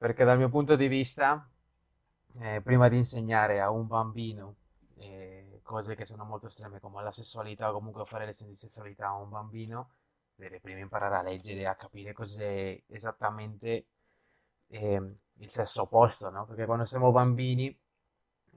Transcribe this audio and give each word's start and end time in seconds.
perché 0.00 0.24
dal 0.24 0.38
mio 0.38 0.48
punto 0.48 0.76
di 0.76 0.88
vista, 0.88 1.46
eh, 2.40 2.62
prima 2.62 2.88
di 2.88 2.96
insegnare 2.96 3.60
a 3.60 3.68
un 3.68 3.86
bambino 3.86 4.54
eh, 4.96 5.60
cose 5.62 5.94
che 5.94 6.06
sono 6.06 6.24
molto 6.24 6.46
estreme 6.46 6.80
come 6.80 7.02
la 7.02 7.12
sessualità 7.12 7.68
o 7.68 7.74
comunque 7.74 8.06
fare 8.06 8.24
lezioni 8.24 8.52
di 8.52 8.56
sessualità 8.56 9.08
a 9.08 9.16
un 9.16 9.28
bambino, 9.28 9.90
deve 10.34 10.58
prima 10.58 10.78
imparare 10.78 11.16
a 11.16 11.22
leggere 11.22 11.60
e 11.60 11.66
a 11.66 11.74
capire 11.74 12.14
cos'è 12.14 12.82
esattamente 12.86 13.88
eh, 14.68 15.14
il 15.34 15.50
sesso 15.50 15.82
opposto, 15.82 16.30
no? 16.30 16.46
Perché 16.46 16.64
quando 16.64 16.86
siamo 16.86 17.12
bambini, 17.12 17.78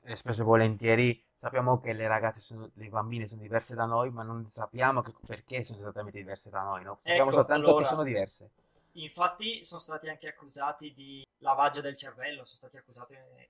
e 0.05 0.15
spesso 0.15 0.43
e 0.43 0.45
volentieri 0.45 1.25
sappiamo 1.35 1.77
che 1.81 1.91
le 1.91 2.07
ragazze 2.07 2.39
sono, 2.39 2.69
le 2.73 2.87
bambine 2.87 3.27
sono 3.27 3.41
diverse 3.41 3.75
da 3.75 3.83
noi, 3.83 4.11
ma 4.11 4.23
non 4.23 4.47
sappiamo 4.47 5.01
che, 5.01 5.11
perché 5.25 5.65
sono 5.65 5.79
esattamente 5.79 6.19
diverse 6.19 6.49
da 6.49 6.61
noi, 6.61 6.83
no? 6.85 6.99
Sappiamo 7.01 7.31
Ecco, 7.31 7.39
soltanto 7.39 7.65
allora, 7.67 7.83
che 7.83 7.89
sono 7.89 8.03
diverse. 8.03 8.49
infatti 8.93 9.63
sono 9.65 9.81
stati 9.81 10.09
anche 10.09 10.27
accusati 10.27 10.93
di 10.93 11.22
lavaggio 11.43 11.81
del 11.81 11.95
cervello, 11.97 12.43
sono 12.45 12.57
stati 12.57 12.77
accusati 12.77 13.13
eh, 13.13 13.49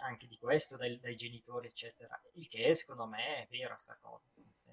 anche 0.00 0.26
di 0.26 0.38
questo 0.38 0.76
dai, 0.76 0.98
dai 0.98 1.16
genitori, 1.16 1.66
eccetera. 1.66 2.18
Il 2.34 2.48
che 2.48 2.74
secondo 2.74 3.06
me 3.06 3.42
è 3.44 3.48
vera 3.50 3.76
sta 3.78 3.96
cosa. 4.00 4.24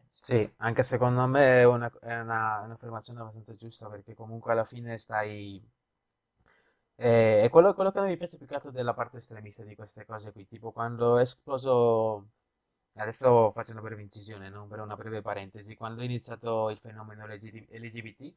Sì, 0.09 0.49
anche 0.57 0.83
secondo 0.83 1.25
me 1.27 1.61
è 1.61 1.63
una, 1.65 1.91
è 2.01 2.19
una- 2.19 2.61
un'affermazione 2.61 3.19
abbastanza 3.21 3.53
giusta 3.53 3.89
perché 3.89 4.13
comunque 4.13 4.51
alla 4.51 4.63
fine 4.65 4.97
stai... 4.97 5.61
È, 6.95 7.41
è 7.43 7.49
quello, 7.49 7.73
quello 7.73 7.91
che 7.91 7.99
non 7.99 8.07
mi 8.09 8.17
piace 8.17 8.37
più 8.37 8.45
che 8.47 8.55
altro 8.55 8.71
della 8.71 8.93
parte 8.93 9.17
estremista 9.17 9.63
di 9.63 9.75
queste 9.75 10.05
cose 10.05 10.31
qui, 10.31 10.45
tipo 10.47 10.71
quando 10.71 11.17
è 11.17 11.21
esploso, 11.21 12.29
adesso 12.93 13.51
faccio 13.51 13.71
una 13.71 13.81
breve 13.81 14.01
incisione, 14.03 14.49
non 14.49 14.67
per 14.67 14.79
una 14.79 14.95
breve 14.95 15.21
parentesi, 15.21 15.75
quando 15.75 16.01
è 16.01 16.05
iniziato 16.05 16.69
il 16.69 16.77
fenomeno 16.79 17.25
LGBT, 17.25 18.33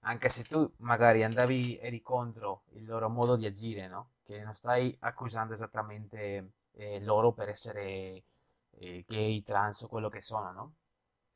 anche 0.00 0.28
se 0.28 0.44
tu 0.44 0.70
magari 0.78 1.22
andavi, 1.22 1.78
eri 1.78 2.00
contro 2.00 2.62
il 2.72 2.84
loro 2.86 3.08
modo 3.08 3.36
di 3.36 3.46
agire, 3.46 3.88
no? 3.88 4.10
Che 4.22 4.42
non 4.42 4.54
stai 4.54 4.96
accusando 5.00 5.52
esattamente 5.52 6.52
eh, 6.72 7.00
loro 7.00 7.32
per 7.32 7.48
essere 7.48 8.24
eh, 8.78 9.04
gay, 9.06 9.42
trans 9.42 9.82
o 9.82 9.88
quello 9.88 10.08
che 10.08 10.20
sono, 10.20 10.52
no? 10.52 10.74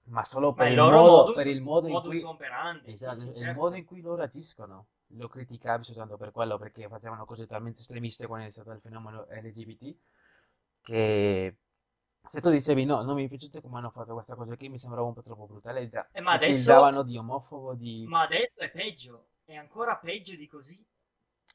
Ma 0.07 0.25
solo 0.25 0.51
Ma 0.51 0.57
per 0.57 0.67
il 0.67 0.73
il 0.73 0.79
loro 0.79 0.97
modo, 0.97 1.17
modus, 1.17 1.35
per 1.35 1.47
il 1.47 1.63
modo 1.63 1.89
in 1.89 2.01
cui, 2.01 2.23
operandi, 2.23 2.85
sì, 2.85 2.93
esatto, 2.93 3.21
sì, 3.21 3.29
il 3.29 3.55
modo 3.55 3.61
certo. 3.63 3.77
in 3.77 3.85
cui 3.85 4.01
loro 4.01 4.23
agiscono. 4.23 4.87
Lo 5.09 5.29
criticavi 5.29 5.85
soltanto 5.85 6.17
per 6.17 6.31
quello, 6.33 6.59
perché 6.59 6.89
facevano 6.89 7.25
cose 7.25 7.47
talmente 7.47 7.81
estremiste 7.81 8.27
quando 8.27 8.45
è 8.45 8.49
iniziato 8.49 8.73
il 8.73 8.81
fenomeno 8.81 9.27
LGBT, 9.29 9.97
che 10.83 11.57
se 12.29 12.41
tu 12.41 12.51
dicevi 12.51 12.85
no, 12.85 13.03
non 13.03 13.15
mi 13.15 13.25
è 13.25 13.29
piaciuto 13.29 13.61
come 13.61 13.79
hanno 13.79 13.91
fatto 13.91 14.13
questa 14.15 14.35
cosa 14.35 14.57
qui, 14.57 14.69
mi 14.69 14.79
sembrava 14.79 15.07
un 15.07 15.15
po' 15.15 15.23
troppo 15.23 15.47
brutale, 15.47 15.87
già 15.89 16.07
Eh, 16.13 16.21
ma 16.21 16.33
adesso, 16.33 16.57
tildavano 16.57 17.03
di 17.03 17.17
omofobo, 17.17 17.75
di... 17.75 18.05
ma 18.09 18.23
adesso 18.23 18.61
è 18.61 18.71
peggio, 18.71 19.29
è 19.45 19.55
ancora 19.55 19.97
peggio 19.97 20.35
di 20.37 20.47
così. 20.47 20.85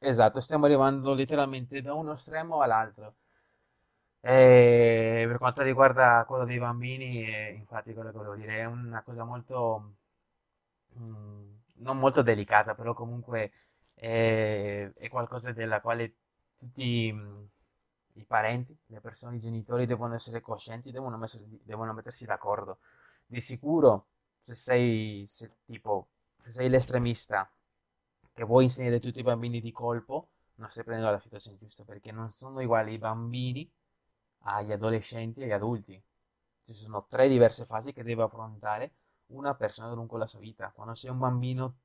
Esatto, 0.01 0.39
stiamo 0.41 0.65
arrivando 0.65 1.13
letteralmente 1.13 1.81
da 1.81 1.93
uno 1.93 2.13
estremo 2.13 2.61
all'altro. 2.61 3.15
E 4.21 5.23
per 5.27 5.37
quanto 5.37 5.61
riguarda 5.61 6.23
quello 6.27 6.45
dei 6.45 6.57
bambini, 6.59 7.25
eh, 7.25 7.53
infatti 7.53 7.93
quello 7.93 8.11
che 8.11 8.17
volevo 8.17 8.35
dire 8.35 8.57
è 8.59 8.65
una 8.65 9.01
cosa 9.03 9.23
molto, 9.23 9.95
mm, 10.97 11.53
non 11.77 11.97
molto 11.99 12.21
delicata, 12.21 12.75
però 12.75 12.93
comunque 12.93 13.51
è, 13.93 14.91
è 14.95 15.09
qualcosa 15.09 15.51
della 15.51 15.81
quale 15.81 16.15
tutti 16.57 17.11
mm, 17.13 17.43
i 18.19 18.25
parenti, 18.25 18.77
le 18.87 18.99
persone, 19.01 19.35
i 19.37 19.39
genitori 19.39 19.85
devono 19.85 20.13
essere 20.15 20.41
coscienti, 20.41 20.91
devono, 20.91 21.17
messer- 21.17 21.41
devono 21.63 21.93
mettersi 21.93 22.25
d'accordo. 22.25 22.79
Di 23.25 23.41
sicuro, 23.41 24.07
se 24.41 24.55
sei, 24.55 25.25
se, 25.27 25.51
tipo, 25.65 26.09
se 26.37 26.51
sei 26.51 26.69
l'estremista 26.69 27.49
che 28.33 28.43
vuoi 28.43 28.65
insegnare 28.65 28.99
tutti 28.99 29.19
i 29.19 29.23
bambini 29.23 29.61
di 29.61 29.71
colpo, 29.71 30.29
non 30.55 30.69
stai 30.69 30.83
prendendo 30.83 31.11
la 31.11 31.19
situazione 31.19 31.57
giusta, 31.57 31.83
perché 31.83 32.11
non 32.11 32.29
sono 32.31 32.59
uguali 32.61 32.93
i 32.93 32.97
bambini 32.97 33.69
agli 34.43 34.71
adolescenti 34.71 35.41
e 35.41 35.43
agli 35.45 35.51
adulti. 35.51 36.01
Ci 36.63 36.73
sono 36.73 37.05
tre 37.07 37.27
diverse 37.27 37.65
fasi 37.65 37.93
che 37.93 38.03
deve 38.03 38.23
affrontare 38.23 38.93
una 39.27 39.55
persona 39.55 39.91
lungo 39.93 40.17
la 40.17 40.27
sua 40.27 40.39
vita. 40.39 40.71
Quando 40.73 40.95
sei 40.95 41.09
un 41.11 41.19
bambino, 41.19 41.75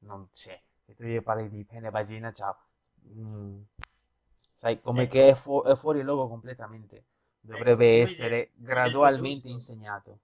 non 0.00 0.28
c'è. 0.32 0.60
Se 0.84 0.94
tu 0.94 1.04
gli 1.04 1.20
parli 1.22 1.48
di 1.48 1.64
pene 1.64 1.90
vagina, 1.90 2.32
ciao. 2.32 2.56
Mm, 3.08 3.60
sai, 4.60 4.80
come 4.80 5.06
che 5.08 5.20
Ecco, 5.20 5.30
è, 5.30 5.34
fu- 5.34 5.62
è 5.64 5.74
fuori 5.76 6.02
luogo 6.02 6.28
completamente. 6.28 7.04
ecco, 7.50 7.78
Dovrebbe 7.78 8.02
de- 8.02 8.02
essere 8.02 8.50
gradualmente 8.54 9.48
insegnato. 9.48 10.20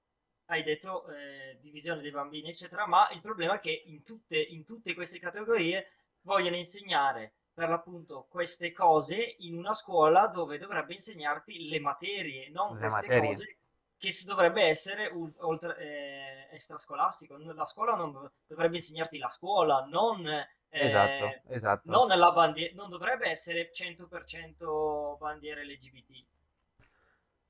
hai 0.46 0.62
detto 0.62 1.06
eh, 1.08 1.58
divisione 1.60 2.00
dei 2.02 2.10
bambini, 2.10 2.48
eccetera, 2.50 2.86
ma 2.86 3.08
il 3.10 3.20
problema 3.20 3.54
è 3.56 3.60
che 3.60 3.82
in 3.86 4.04
tutte, 4.04 4.38
in 4.40 4.64
tutte 4.64 4.94
queste 4.94 5.18
categorie 5.18 5.92
vogliono 6.22 6.56
insegnare 6.56 7.34
per 7.52 7.68
l'appunto 7.68 8.26
queste 8.28 8.72
cose 8.72 9.36
in 9.40 9.56
una 9.56 9.74
scuola 9.74 10.26
dove 10.28 10.58
dovrebbe 10.58 10.94
insegnarti 10.94 11.68
le 11.68 11.80
materie, 11.80 12.50
non 12.50 12.76
Le 12.78 12.78
queste 12.78 12.88
materie. 12.88 13.10
cose 13.10 13.58
che 13.96 14.12
si 14.12 14.24
dovrebbe 14.26 14.62
essere 14.62 15.10
oltre, 15.38 15.76
eh, 15.78 16.48
extrascolastico. 16.54 17.36
La 17.38 17.64
scuola 17.64 17.94
non 17.94 18.12
dov- 18.12 18.30
dovrebbe 18.46 18.76
insegnarti 18.76 19.18
la 19.18 19.30
scuola, 19.30 19.84
non, 19.86 20.24
Esatto, 20.68 21.24
eh, 21.24 21.42
esatto. 21.48 21.90
non 21.90 22.08
la 22.08 22.32
bandiera, 22.32 22.74
non 22.74 22.90
dovrebbe 22.90 23.28
essere 23.28 23.70
100% 23.72 25.16
bandiere 25.18 25.64
LGBT. 25.64 26.24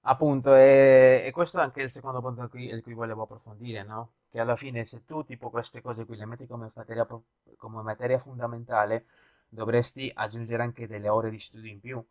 Appunto, 0.09 0.55
e, 0.55 1.25
e 1.27 1.31
questo 1.33 1.59
è 1.59 1.63
anche 1.63 1.83
il 1.83 1.91
secondo 1.91 2.21
punto 2.21 2.43
a 2.43 2.49
cui, 2.49 2.81
cui 2.81 2.95
volevo 2.95 3.23
approfondire, 3.23 3.83
no? 3.83 4.13
Che 4.31 4.39
alla 4.39 4.55
fine 4.55 4.85
se 4.85 5.05
tu 5.05 5.25
tipo 5.25 5.51
queste 5.51 5.83
cose 5.83 6.05
qui 6.07 6.17
le 6.17 6.27
metti 6.27 6.47
come 6.47 6.71
materia, 6.75 7.07
come 7.57 7.83
materia 7.83 8.19
fondamentale, 8.19 9.07
dovresti 9.49 10.11
aggiungere 10.15 10.63
anche 10.63 10.87
delle 10.87 11.09
ore 11.09 11.31
di 11.31 11.41
studio 11.41 11.71
in 11.71 11.81
più 11.81 12.05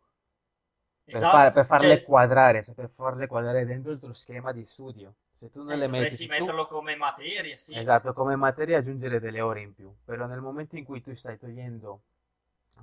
per, 1.08 1.26
far- 1.26 1.52
per 1.52 1.64
Esatto, 1.64 1.66
farle 1.66 2.02
cioè 2.02 2.02
quadrare, 2.02 2.62
per 2.74 2.90
farle 2.90 3.26
quadrare 3.26 3.64
dentro 3.64 3.92
il 3.92 3.98
tuo 3.98 4.12
schema 4.12 4.52
di 4.52 4.64
studio. 4.64 5.14
Se 5.32 5.50
tu 5.50 5.62
non 5.62 5.76
Eh, 5.76 5.78
le 5.78 5.88
metti, 5.88 6.16
dovresti 6.16 6.16
se 6.16 6.32
tu, 6.34 6.44
metterlo 6.44 6.66
come 6.66 6.96
materia, 6.96 7.56
sì. 7.58 7.80
esatto, 7.80 8.12
come 8.12 8.34
materia 8.34 8.78
aggiungere 8.78 9.20
delle 9.20 9.40
ore 9.40 9.60
in 9.60 9.72
più, 9.72 9.94
però 10.04 10.26
nel 10.26 10.40
momento 10.40 10.76
in 10.76 10.84
cui 10.84 11.00
tu 11.00 11.14
stai 11.14 11.38
togliendo, 11.38 12.02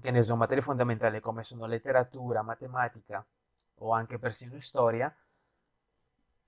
che 0.02 0.12
ne 0.12 0.24
so, 0.24 0.36
materie 0.38 0.64
fondamentali 0.64 1.20
come 1.20 1.44
sono 1.44 1.66
letteratura, 1.66 2.42
matematica 2.44 3.26
o 3.80 3.92
anche 3.92 4.20
persino 4.20 4.58
storia, 4.60 5.14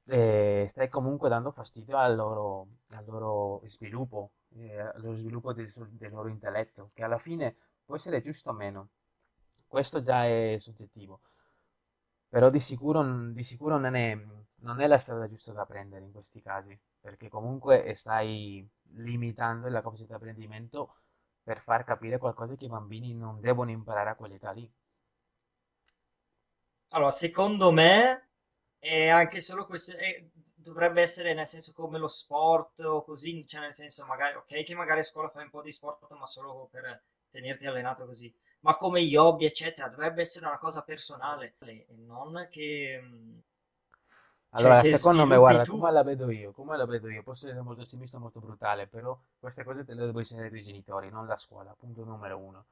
eh, 0.08 0.66
stai 0.70 0.90
comunque 0.90 1.30
dando 1.30 1.52
fastidio 1.52 1.98
al 1.98 2.16
loro, 2.16 2.68
al 2.92 3.06
loro 3.06 3.62
sviluppo, 3.66 4.32
eh, 4.58 4.80
al 4.80 5.02
loro 5.02 5.16
sviluppo 5.18 5.54
del, 5.54 5.72
del 5.92 6.12
loro 6.12 6.28
intelletto, 6.30 6.90
che 6.94 7.04
alla 7.04 7.18
fine 7.18 7.56
può 7.86 7.96
essere 7.96 8.22
giusto 8.22 8.50
o 8.52 8.54
meno. 8.54 8.90
Questo 9.68 10.02
già 10.02 10.26
è 10.26 10.58
soggettivo, 10.60 11.22
però 12.30 12.50
di 12.50 12.60
sicuro, 12.60 13.04
di 13.32 13.44
sicuro 13.44 13.78
non 13.78 13.96
è, 13.96 14.18
non 14.62 14.82
è 14.82 14.88
la 14.88 14.98
strada 15.00 15.28
giusta 15.28 15.52
da 15.54 15.66
prendere 15.66 16.06
in 16.06 16.12
questi 16.12 16.42
casi, 16.42 16.78
perché 17.00 17.30
comunque 17.30 17.94
stai 17.96 18.68
limitando 18.96 19.68
la 19.70 19.82
capacità 19.82 20.08
di 20.10 20.14
apprendimento 20.16 20.96
per 21.44 21.60
far 21.62 21.84
capire 21.84 22.18
qualcosa 22.18 22.56
che 22.56 22.66
i 22.66 22.70
bambini 22.70 23.14
non 23.14 23.40
devono 23.42 23.72
imparare 23.72 24.10
a 24.12 24.16
quell'età 24.16 24.52
lì. 24.52 24.70
Allora, 26.90 27.12
secondo 27.12 27.72
me 27.72 28.30
è 28.80 29.08
anche 29.10 29.40
solo 29.42 29.66
questo, 29.66 29.96
è- 29.98 30.24
dovrebbe 30.56 31.02
essere 31.02 31.34
nel 31.34 31.48
senso 31.48 31.74
come 31.74 32.00
lo 32.00 32.08
sport 32.08 32.80
o 32.82 33.04
così, 33.04 33.46
cioè 33.48 33.62
nel 33.62 33.74
senso 33.76 34.06
magari, 34.06 34.36
ok 34.36 34.64
che 34.64 34.74
magari 34.76 35.00
a 35.02 35.04
scuola 35.04 35.30
fai 35.30 35.44
un 35.44 35.50
po' 35.50 35.62
di 35.62 35.72
sport, 35.72 36.10
ma 36.14 36.26
solo 36.26 36.68
per 36.72 37.04
tenerti 37.30 37.68
allenato 37.68 38.06
così, 38.06 38.34
ma 38.66 38.76
come 38.78 39.04
gli 39.04 39.16
hobby, 39.16 39.46
eccetera, 39.46 39.88
dovrebbe 39.90 40.22
essere 40.22 40.46
una 40.48 40.58
cosa 40.58 40.82
personale 40.82 41.56
e 41.60 41.86
non 42.06 42.48
che, 42.52 43.00
mm, 43.02 43.38
cioè, 44.56 44.76
Allora, 44.76 44.80
che 44.80 44.98
secondo 44.98 45.26
me, 45.28 45.38
guarda, 45.38 45.66
tu. 45.66 45.76
come 45.78 45.92
la 45.92 46.02
vedo 46.02 46.32
io, 46.32 46.52
come 46.54 46.78
la 46.78 46.86
vedo 46.86 47.10
io, 47.10 47.22
posso 47.24 47.46
essere 47.48 47.62
molto 47.62 47.82
ottimista, 47.82 48.18
molto 48.20 48.40
brutale, 48.40 48.88
però 48.88 49.16
queste 49.38 49.64
cose 49.64 49.84
te 49.84 49.94
le 49.94 50.06
devo 50.06 50.20
insegnare 50.20 50.58
i 50.58 50.64
genitori, 50.64 51.10
non 51.10 51.28
la 51.28 51.38
scuola, 51.38 51.76
punto 51.78 52.04
numero 52.06 52.38
uno. 52.40 52.66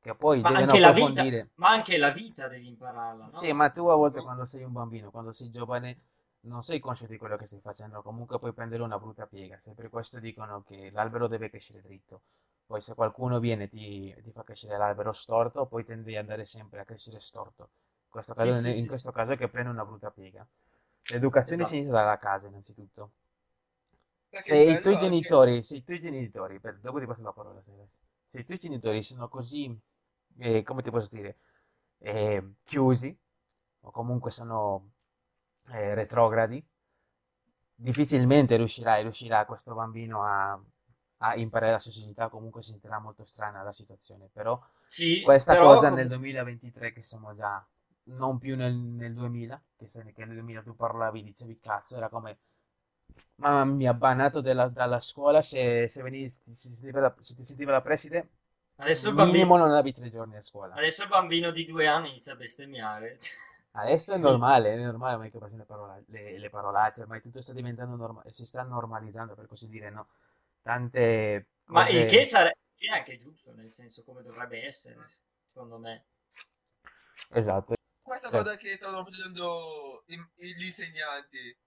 Che 0.00 0.14
poi 0.16 0.40
Ma 0.40 0.48
anche 0.48 0.78
la 0.80 0.90
vita, 0.92 1.36
ma 1.56 1.68
anche 1.68 1.96
la 1.96 2.10
vita 2.10 2.48
devi 2.48 2.66
impararla, 2.66 3.28
Sì, 3.30 3.52
no? 3.52 3.52
ma 3.52 3.70
tu 3.70 3.86
a 3.86 3.94
volte 3.96 4.20
senso, 4.20 4.24
quando 4.24 4.44
sei 4.44 4.64
un 4.64 4.72
bambino, 4.72 5.10
quando 5.10 5.32
sei 5.32 5.50
giovane, 5.50 6.00
non 6.40 6.62
sei 6.62 6.80
conscio 6.80 7.06
di 7.06 7.16
quello 7.18 7.36
che 7.36 7.46
stai 7.46 7.60
facendo, 7.60 8.02
comunque 8.02 8.38
puoi 8.38 8.52
prendere 8.52 8.82
una 8.82 8.98
brutta 8.98 9.26
piega. 9.26 9.58
Se 9.58 9.74
per 9.74 9.88
questo 9.90 10.18
dicono 10.18 10.62
che 10.62 10.90
l'albero 10.92 11.26
deve 11.28 11.48
crescere 11.50 11.80
dritto, 11.82 12.22
poi 12.68 12.80
se 12.80 12.94
qualcuno 12.94 13.40
viene 13.40 13.64
e 13.64 13.68
ti, 13.68 14.14
ti 14.22 14.30
fa 14.32 14.44
crescere 14.44 14.78
l'albero 14.78 15.12
storto, 15.12 15.66
poi 15.66 15.84
tendi 15.84 16.14
ad 16.16 16.22
andare 16.22 16.46
sempre 16.46 16.80
a 16.80 16.84
crescere 16.84 17.20
storto. 17.20 17.62
In 18.04 18.10
questo 18.10 18.34
caso, 18.34 18.52
sì, 18.52 18.72
in 18.72 18.86
sì, 18.86 18.88
sì, 18.88 18.88
questo 18.88 19.10
caso 19.12 19.32
è 19.32 19.36
che 19.38 19.48
prende 19.48 19.70
una 19.70 19.84
brutta 19.84 20.10
piega. 20.12 20.46
L'educazione 21.10 21.64
si 21.64 21.74
esatto. 21.74 21.76
inizia 21.76 21.94
dalla 21.94 22.18
casa, 22.18 22.48
innanzitutto. 22.48 23.12
Se 24.40 24.56
i 24.56 24.80
tuoi 24.80 24.96
genitori, 24.96 25.62
se 25.64 25.76
i 25.76 25.84
tuoi 25.84 26.00
genitori, 26.00 26.60
per- 26.60 26.78
dopo 26.80 26.98
ti 26.98 27.06
passo 27.06 27.22
la 27.22 27.32
parola, 27.32 27.60
se 27.62 27.72
se 28.26 28.40
i 28.40 28.44
tuoi 28.44 28.58
genitori 28.58 29.02
sono 29.02 29.28
così, 29.28 29.74
eh, 30.38 30.62
come 30.62 30.82
ti 30.82 30.90
posso 30.90 31.08
dire, 31.14 31.38
eh, 31.98 32.54
chiusi, 32.64 33.16
o 33.80 33.90
comunque 33.90 34.30
sono 34.30 34.90
eh, 35.70 35.94
retrogradi, 35.94 36.64
difficilmente 37.74 38.56
riuscirai, 38.56 39.02
riuscirà 39.02 39.44
questo 39.46 39.74
bambino 39.74 40.22
a, 40.24 40.60
a 41.18 41.36
imparare 41.36 41.72
la 41.72 41.78
socialità, 41.78 42.28
comunque 42.28 42.62
si 42.62 42.70
sentirà 42.70 42.98
molto 43.00 43.24
strana 43.24 43.62
la 43.62 43.72
situazione, 43.72 44.28
però 44.32 44.60
Sì, 44.86 45.20
questa 45.20 45.56
però 45.56 45.58
cosa 45.58 45.90
nel 45.90 46.08
2023 46.08 46.92
che 46.92 47.02
siamo 47.02 47.34
già 47.34 47.64
non 48.10 48.38
più 48.38 48.56
nel, 48.56 48.74
nel 48.74 49.14
2000, 49.14 49.60
che, 49.76 49.86
se- 49.88 50.12
che 50.12 50.24
nel 50.24 50.34
2000 50.36 50.62
tu 50.62 50.74
parlavi, 50.74 51.22
dicevi 51.22 51.58
cazzo, 51.60 51.96
era 51.96 52.08
come 52.08 52.38
mamma 53.36 53.64
mia, 53.64 53.94
bannato 53.94 54.40
della- 54.40 54.68
dalla 54.68 55.00
scuola 55.00 55.42
se, 55.42 55.88
se, 55.88 56.02
venivi, 56.02 56.28
se, 56.30 56.40
sentiva 56.54 57.00
la, 57.00 57.14
se 57.20 57.34
ti 57.34 57.44
sentiva 57.44 57.72
la 57.72 57.82
preside, 57.82 58.30
adesso 58.76 59.08
il 59.10 59.14
minimo 59.14 59.56
bambino, 59.56 59.56
non 59.56 59.70
avevi 59.72 59.92
tre 59.94 60.10
giorni 60.10 60.36
a 60.36 60.42
scuola. 60.42 60.80
adesso 60.80 61.02
il 61.02 61.08
bambino 61.10 61.50
di 61.50 61.66
due 61.66 61.86
anni 61.86 62.08
inizia 62.08 62.32
a 62.32 62.36
bestemmiare. 62.36 63.18
Adesso 63.72 64.12
è 64.12 64.18
normale, 64.18 64.74
è 64.74 64.76
normale 64.76 65.14
ormai 65.14 65.30
che 65.30 65.38
facciano 65.38 65.60
le, 65.60 65.64
parola- 65.64 66.02
le, 66.08 66.38
le 66.38 66.50
parolacce, 66.50 67.02
ormai 67.02 67.20
tutto 67.22 67.40
sta 67.40 67.52
diventando 67.54 67.96
normale, 67.96 68.32
si 68.32 68.44
sta 68.44 68.62
normalizzando 68.62 69.34
per 69.34 69.46
così 69.46 69.68
dire, 69.68 69.88
no? 69.90 70.08
Tante 70.68 71.48
Ma 71.70 71.88
il 71.88 72.04
che 72.04 72.18
cose... 72.18 72.26
sarebbe 72.26 72.58
è 72.76 72.88
anche 72.94 73.16
giusto, 73.16 73.54
nel 73.54 73.72
senso 73.72 74.04
come 74.04 74.22
dovrebbe 74.22 74.64
essere, 74.66 74.98
secondo 75.50 75.78
me. 75.78 76.04
Esatto, 77.30 77.74
Questa 78.02 78.28
cosa 78.28 78.54
che 78.58 78.72
stavano 78.72 79.02
facendo 79.02 80.04
i- 80.08 80.14
i- 80.14 80.54
gli 80.56 80.64
insegnanti 80.66 81.58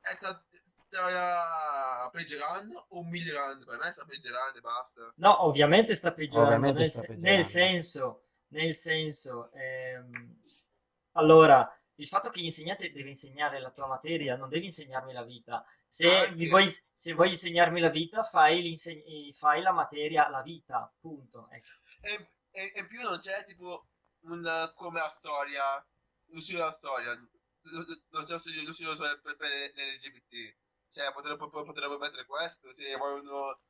è 0.00 0.12
sta, 0.12 0.40
sta 0.86 2.08
peggiorando 2.12 2.86
o 2.90 3.04
migliorando? 3.04 3.64
Per 3.64 3.78
me 3.78 3.90
sta 3.90 4.04
peggiorando 4.04 4.58
e 4.58 4.60
basta. 4.60 5.12
No, 5.16 5.44
ovviamente 5.44 5.96
sta 5.96 6.12
peggiorando, 6.12 6.54
ovviamente 6.54 6.78
nel, 6.80 6.90
sta 6.90 7.00
se- 7.00 7.08
nel 7.08 7.44
peggiorando. 7.44 7.48
senso, 7.48 8.22
nel 8.52 8.74
senso, 8.76 9.50
ehm, 9.52 10.42
allora, 11.16 11.68
il 11.96 12.08
fatto 12.08 12.30
che 12.30 12.40
l'insegnante 12.40 12.90
deve 12.90 13.10
insegnare 13.10 13.60
la 13.60 13.70
tua 13.70 13.86
materia, 13.86 14.36
non 14.36 14.48
devi 14.48 14.66
insegnarmi 14.66 15.12
la 15.12 15.22
vita. 15.22 15.64
Se, 15.88 16.12
Anche. 16.12 16.48
vuoi, 16.48 16.72
se 16.92 17.12
vuoi 17.12 17.30
insegnarmi 17.30 17.80
la 17.80 17.90
vita, 17.90 18.24
fai, 18.24 18.74
fai 19.34 19.62
la 19.62 19.72
materia, 19.72 20.28
la 20.28 20.42
vita, 20.42 20.92
punto. 21.00 21.48
Ecco. 21.50 21.68
E, 22.00 22.30
e- 22.50 22.72
e 22.74 22.80
in 22.80 22.86
più 22.88 23.00
non 23.02 23.18
c'è 23.18 23.44
tipo 23.44 23.86
un 24.22 24.72
come 24.74 24.98
la 25.00 25.08
storia, 25.08 25.86
lo 26.26 26.40
studio 26.40 26.60
della 26.60 26.72
storia, 26.72 27.14
non 27.14 28.24
c'è 28.24 28.32
lo 28.32 28.38
studio, 28.38 28.64
lo 28.66 28.72
studio 28.72 28.94
solo 28.94 29.20
per, 29.20 29.36
per 29.36 29.50
l'LGBT. 29.50 30.56
Cioè, 30.90 31.12
potrebbero, 31.12 31.48
potrebbero 31.48 31.98
mettere 31.98 32.24
questo 32.26 32.72
se 32.74 32.96
vogliono 32.96 33.60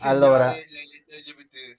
allora, 0.00 0.56
insegnare 0.56 0.66
l'LGBT. 1.08 1.78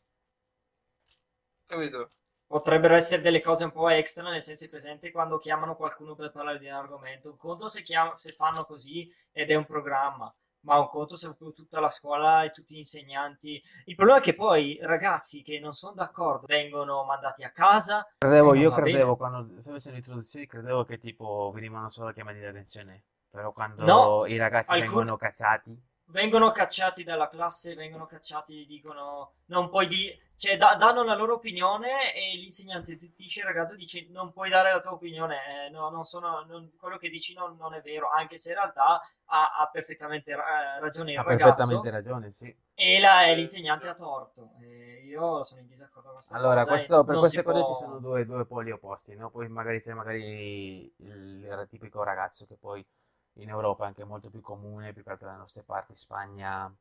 Capito? 1.67 2.09
Potrebbero 2.49 2.95
essere 2.95 3.21
delle 3.21 3.43
cose 3.43 3.63
un 3.63 3.69
po' 3.71 3.89
extra, 3.89 4.27
nel 4.27 4.43
senso 4.43 4.65
è 4.65 4.67
presente 4.67 5.11
quando 5.11 5.37
chiamano 5.37 5.75
qualcuno 5.75 6.15
per 6.15 6.31
parlare 6.31 6.57
di 6.57 6.65
un 6.65 6.73
argomento. 6.73 7.29
Un 7.29 7.37
conto 7.37 7.67
se, 7.67 7.83
chiam- 7.83 8.15
se 8.15 8.31
fanno 8.31 8.63
così 8.63 9.07
ed 9.31 9.51
è 9.51 9.55
un 9.55 9.67
programma, 9.67 10.33
ma 10.61 10.79
un 10.79 10.89
conto 10.89 11.15
se 11.15 11.31
tutta 11.37 11.79
la 11.79 11.91
scuola 11.91 12.43
e 12.43 12.49
tutti 12.49 12.73
gli 12.73 12.79
insegnanti. 12.79 13.61
Il 13.85 13.93
problema 13.93 14.19
è 14.19 14.23
che 14.23 14.33
poi 14.33 14.79
ragazzi 14.81 15.43
che 15.43 15.59
non 15.59 15.73
sono 15.73 15.93
d'accordo 15.93 16.47
vengono 16.47 17.03
mandati 17.03 17.43
a 17.43 17.51
casa 17.51 18.03
credevo, 18.17 18.55
io 18.55 18.71
credevo, 18.71 19.15
bene. 19.15 19.15
quando 19.15 19.61
stavo 19.61 19.77
facendo 19.77 19.99
le 19.99 20.03
introduzioni, 20.03 20.47
credevo 20.47 20.85
che 20.85 20.97
tipo 20.97 21.51
venivano 21.53 21.89
solo 21.89 22.11
chiamati 22.11 22.39
l'attenzione, 22.39 23.03
però 23.29 23.53
quando 23.53 23.85
No, 23.85 24.25
i 24.25 24.37
ragazzi 24.37 24.71
alcuni 24.71 24.87
vengono 24.87 25.17
cacciati, 25.17 25.79
vengono 26.05 26.51
cacciati 26.51 27.03
dalla 27.03 27.29
classe, 27.29 27.75
vengono 27.75 28.07
cacciati, 28.07 28.65
dicono 28.65 29.33
non 29.45 29.69
puoi 29.69 29.85
dire, 29.85 30.17
cioè 30.39 30.57
da- 30.57 30.75
danno 30.75 31.03
la 31.03 31.15
loro 31.15 31.33
opinione 31.36 32.13
e 32.15 32.36
l'insegnante 32.38 32.97
zittisce 33.00 33.41
il 33.41 33.45
ragazzo 33.45 33.75
dice 33.75 34.07
non 34.09 34.31
puoi 34.31 34.50
dare 34.50 34.71
la 34.71 34.80
tua 34.80 34.94
opinione, 34.94 35.65
eh, 35.68 35.69
no, 35.69 35.89
non 35.89 36.06
sono, 36.06 36.44
non- 36.47 36.71
quello 36.77 36.97
che 36.97 37.09
dici 37.09 37.33
non, 37.33 37.57
non 37.57 37.74
è 37.74 37.81
vero, 37.81 38.09
anche 38.09 38.38
se 38.38 38.50
in 38.50 38.56
realtà 38.56 39.01
ha, 39.25 39.56
ha 39.57 39.69
perfettamente 39.71 40.36
ra- 40.36 40.80
ragione 40.80 41.12
il 41.12 41.18
ha 41.19 41.24
perfettamente 41.24 41.89
ragazzo 41.89 41.91
ragione, 41.91 42.31
sì. 42.31 42.56
e, 42.74 43.00
la- 43.00 43.31
l'insegnante 43.33 43.88
ha 43.88 43.94
torto. 43.94 44.51
E 44.62 45.03
io 45.06 45.44
sono 45.44 45.59
in 45.62 45.68
disaccordo 45.68 46.09
con 46.09 46.38
Allora, 46.38 46.65
questo, 46.65 47.03
per 47.03 47.18
queste 47.19 47.44
cose 47.44 47.65
ci 47.68 47.74
sono 47.74 48.00
può... 48.00 48.00
due, 48.00 48.25
due 48.25 48.45
poli 48.45 48.71
opposti, 48.71 49.15
no? 49.15 49.30
Poi 49.30 49.47
magari 49.50 49.81
c'è 49.81 49.94
magari 49.94 50.24
il, 50.24 50.92
il 50.97 51.68
tipico 51.69 52.03
ragazzo 52.03 52.45
che 52.45 52.56
poi 52.56 52.85
in 53.33 53.50
Europa 53.50 53.83
è 53.83 53.88
anche 53.88 54.03
molto 54.03 54.30
più 54.30 54.42
comune, 54.42 54.94
più 54.94 55.03
che 55.03 55.09
altro 55.09 55.27
dalle 55.27 55.39
nostre 55.39 55.63
parti, 55.63 55.95
Spagna, 55.95 56.74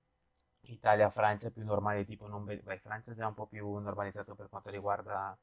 Italia, 0.62 1.10
Francia 1.10 1.48
è 1.48 1.50
più 1.50 1.64
normale, 1.64 2.04
tipo 2.04 2.26
non 2.28 2.44
vedi, 2.44 2.62
beh, 2.62 2.78
Francia 2.78 3.12
è 3.12 3.14
già 3.14 3.26
un 3.26 3.34
po' 3.34 3.46
più 3.46 3.76
normalizzato 3.78 4.34
per 4.34 4.48
quanto 4.48 4.70
riguarda 4.70 5.36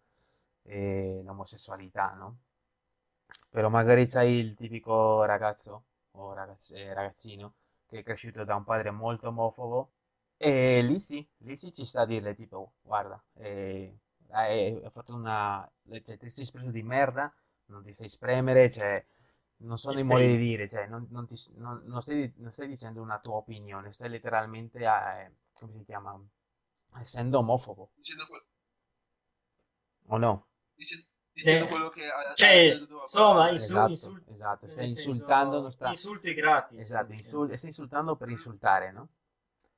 eh, 0.63 1.21
l'omosessualità, 1.23 2.13
no? 2.13 2.37
Però 3.49 3.69
magari 3.69 4.07
c'hai 4.07 4.33
il 4.35 4.53
tipico 4.55 5.23
ragazzo 5.23 5.83
o 6.11 6.33
ragazz- 6.33 6.71
eh, 6.73 6.93
ragazzino 6.93 7.53
che 7.87 7.99
è 7.99 8.03
cresciuto 8.03 8.43
da 8.43 8.55
un 8.55 8.63
padre 8.63 8.91
molto 8.91 9.27
omofobo 9.29 9.91
e 10.37 10.81
lì 10.81 10.99
sì, 10.99 11.25
lì 11.39 11.55
sì 11.57 11.71
ci 11.73 11.85
sta 11.85 12.01
a 12.01 12.05
dirle 12.05 12.35
tipo, 12.35 12.57
"Oh, 12.57 12.71
guarda, 12.81 13.21
eh, 13.35 13.97
hai, 14.31 14.81
fatto 14.91 15.13
una, 15.15 15.67
cioè, 16.03 16.17
ti 16.17 16.29
sei 16.29 16.43
espresso 16.43 16.69
di 16.71 16.83
merda, 16.83 17.33
non 17.67 17.83
ti 17.83 17.93
sai 17.93 18.09
spremere, 18.09 18.69
cioè, 18.71 19.03
non 19.65 19.77
sono 19.77 19.99
i 19.99 20.03
modi 20.03 20.27
di 20.27 20.37
dire, 20.37 20.67
cioè, 20.69 20.87
non, 20.87 21.07
non 21.11 21.27
ti- 21.27 21.35
non- 21.57 21.81
non 21.85 22.01
stai, 22.01 22.31
non 22.37 22.51
stai 22.53 22.67
dicendo 22.67 23.01
una 23.01 23.19
tua 23.19 23.35
opinione, 23.35 23.91
stai 23.93 24.09
letteralmente, 24.09 24.79
eh, 24.79 25.31
come 25.53 25.73
si 25.73 25.83
chiama, 25.85 26.19
essendo 26.99 27.39
omofobo, 27.39 27.91
Dicendo, 27.97 28.25
que- 28.27 28.45
o 30.07 30.17
no? 30.17 30.45
dice- 30.75 31.05
dicendo 31.33 31.65
Eh, 31.65 31.69
quello 31.69 31.89
che 31.89 32.01
cioè, 32.35 32.79
insomma, 33.03 33.43
padre. 33.43 33.53
insu- 33.53 33.73
Esatto, 33.73 33.89
insul- 33.89 34.23
esatto, 34.33 34.69
stai 34.69 34.85
insultando, 34.89 35.59
non 35.59 35.71
senso, 35.71 35.71
sta... 35.71 35.89
insulti 35.89 36.33
gratis, 36.33 36.79
Esatto, 36.79 37.11
insul- 37.13 37.55
stai 37.57 37.69
insultando 37.69 38.15
per 38.15 38.29
insultare, 38.29 38.91
no? 38.91 39.09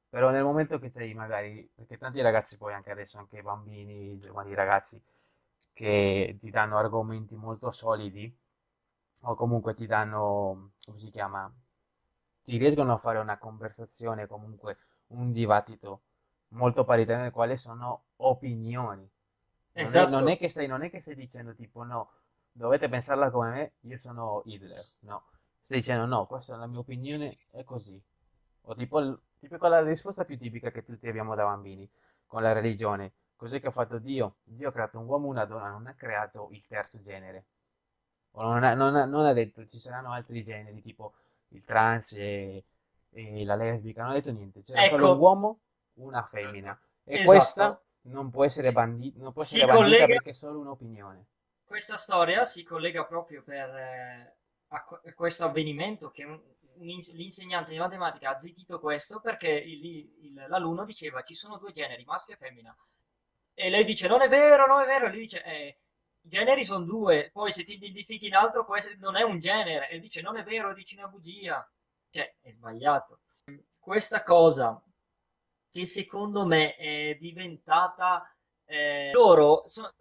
Però 0.09 0.29
nel 0.31 0.43
momento 0.43 0.79
che 0.79 0.89
c'hai 0.89 1.13
magari, 1.13 1.69
perché 1.75 1.97
tanti 1.97 2.21
ragazzi 2.21 2.57
poi 2.57 2.73
anche 2.73 2.91
adesso, 2.91 3.17
anche 3.17 3.41
bambini, 3.41 4.17
giovani 4.19 4.53
ragazzi, 4.53 5.01
che 5.73 6.37
ti 6.39 6.49
danno 6.49 6.77
argomenti 6.77 7.35
molto 7.35 7.71
solidi, 7.71 8.33
o 9.21 9.35
comunque 9.35 9.73
ti 9.73 9.85
danno, 9.85 10.71
come 10.83 10.97
si 10.99 11.09
chiama, 11.09 11.51
ti 12.43 12.57
riescono 12.57 12.93
a 12.93 12.97
fare 12.97 13.19
una 13.19 13.37
conversazione, 13.37 14.27
comunque 14.27 14.77
un 15.07 15.31
dibattito 15.31 16.01
molto 16.49 16.83
paritario 16.85 17.23
nel 17.23 17.31
quale 17.31 17.57
sono 17.57 18.05
opinioni. 18.17 19.09
Non 19.79 19.95
è, 19.95 20.05
non 20.05 20.27
è 20.27 20.35
Esatto. 20.35 20.37
che 20.37 20.49
stai, 20.49 20.67
non 20.67 20.83
è 20.83 20.89
che 20.89 21.01
stai 21.01 21.15
dicendo 21.15 21.53
tipo 21.55 21.83
no, 21.83 22.11
dovete 22.51 22.89
pensarla 22.89 23.29
come 23.31 23.49
me, 23.51 23.73
io 23.81 23.97
sono 23.97 24.41
Hitler. 24.45 24.85
No, 24.99 25.25
stai 25.63 25.77
dicendo 25.79 26.05
no, 26.05 26.25
questa 26.25 26.55
è 26.55 26.57
la 26.57 26.67
mia 26.67 26.79
opinione, 26.79 27.37
è 27.51 27.63
così. 27.63 28.01
O 28.63 28.75
tipo, 28.75 29.19
tipo 29.39 29.57
quella 29.57 29.81
risposta 29.81 30.25
più 30.25 30.37
tipica 30.37 30.71
che 30.71 30.83
tutti 30.83 31.07
abbiamo 31.07 31.35
da 31.35 31.43
bambini 31.45 31.89
con 32.25 32.41
la 32.41 32.53
religione. 32.53 33.13
Cos'è 33.35 33.59
che 33.59 33.67
ha 33.67 33.71
fatto 33.71 33.99
Dio? 33.99 34.37
Dio 34.43 34.69
ha 34.69 34.71
creato 34.71 34.99
un 34.99 35.05
uomo 35.07 35.27
una 35.27 35.45
donna, 35.45 35.69
non 35.69 35.87
ha 35.87 35.93
creato 35.93 36.49
il 36.51 36.65
terzo 36.67 36.99
genere. 36.99 37.45
Non 38.31 38.63
ha, 38.63 38.73
non 38.75 38.95
ha- 38.95 39.05
non 39.05 39.25
ha 39.25 39.33
detto 39.33 39.65
ci 39.65 39.79
saranno 39.79 40.11
altri 40.11 40.43
generi, 40.43 40.81
tipo 40.81 41.13
il 41.49 41.63
trans 41.63 42.13
e, 42.13 42.63
e 43.09 43.43
la 43.45 43.55
lesbica, 43.55 44.01
non 44.03 44.11
ha 44.11 44.13
detto 44.15 44.31
niente. 44.31 44.61
C'era 44.61 44.85
solo 44.85 45.05
un 45.05 45.11
Ecco, 45.11 45.19
uomo, 45.21 45.59
una 45.95 46.23
femmina. 46.23 46.79
E 47.03 47.15
esatto. 47.15 47.29
questa 47.31 47.81
non 48.01 48.29
può 48.29 48.43
essere 48.45 48.71
bandi- 48.71 49.13
non 49.17 49.33
può 49.33 49.41
essere 49.43 49.65
bandita 49.65 49.83
collega, 49.83 50.05
perché 50.05 50.29
è 50.31 50.33
solo 50.33 50.59
un'opinione. 50.59 51.25
questa 51.65 51.97
storia 51.97 52.43
si 52.45 52.63
collega 52.63 53.03
proprio 53.05 53.43
per, 53.43 53.69
eh, 53.75 54.35
a, 54.69 54.83
que- 54.85 55.01
a 55.09 55.13
questo 55.13 55.43
avvenimento 55.45 56.11
che 56.11 56.23
un- 56.23 56.41
un 56.79 56.89
ins- 56.89 57.11
l'insegnante 57.13 57.71
di 57.71 57.77
matematica 57.79 58.29
ha 58.29 58.39
zittito 58.39 58.79
questo 58.79 59.19
perché 59.19 59.49
il- 59.49 59.83
il- 59.85 60.45
l'alunno 60.47 60.85
diceva 60.85 61.23
ci 61.23 61.33
sono 61.33 61.57
due 61.57 61.71
generi, 61.73 62.05
maschio 62.05 62.35
e 62.35 62.37
femmina. 62.37 62.73
E 63.53 63.69
lei 63.69 63.83
dice 63.83 64.07
non 64.07 64.21
è 64.21 64.27
vero, 64.29 64.65
non 64.67 64.81
è 64.81 64.85
vero. 64.85 65.07
E 65.07 65.09
lui 65.09 65.19
dice 65.21 65.43
eh, 65.43 65.79
generi 66.27 66.63
sono 66.65 66.85
due, 66.85 67.29
poi 67.31 67.51
se 67.51 67.63
ti 67.63 67.73
identifichi 67.75 68.27
in 68.27 68.35
altro 68.35 68.65
può 68.65 68.75
essere- 68.77 68.97
non 68.97 69.15
è 69.15 69.21
un 69.23 69.39
genere. 69.39 69.89
E 69.89 69.99
dice 69.99 70.21
non 70.21 70.37
è 70.37 70.43
vero, 70.43 70.73
dici 70.73 70.95
una 70.97 71.07
bugia. 71.07 71.67
Cioè, 72.09 72.35
è 72.41 72.51
sbagliato. 72.51 73.19
Questa 73.79 74.23
cosa 74.23 74.81
che 75.71 75.85
secondo 75.85 76.45
me 76.45 76.75
è 76.75 77.17
diventata 77.19 78.29
eh, 78.65 79.11
loro 79.13 79.63
so- 79.67 79.93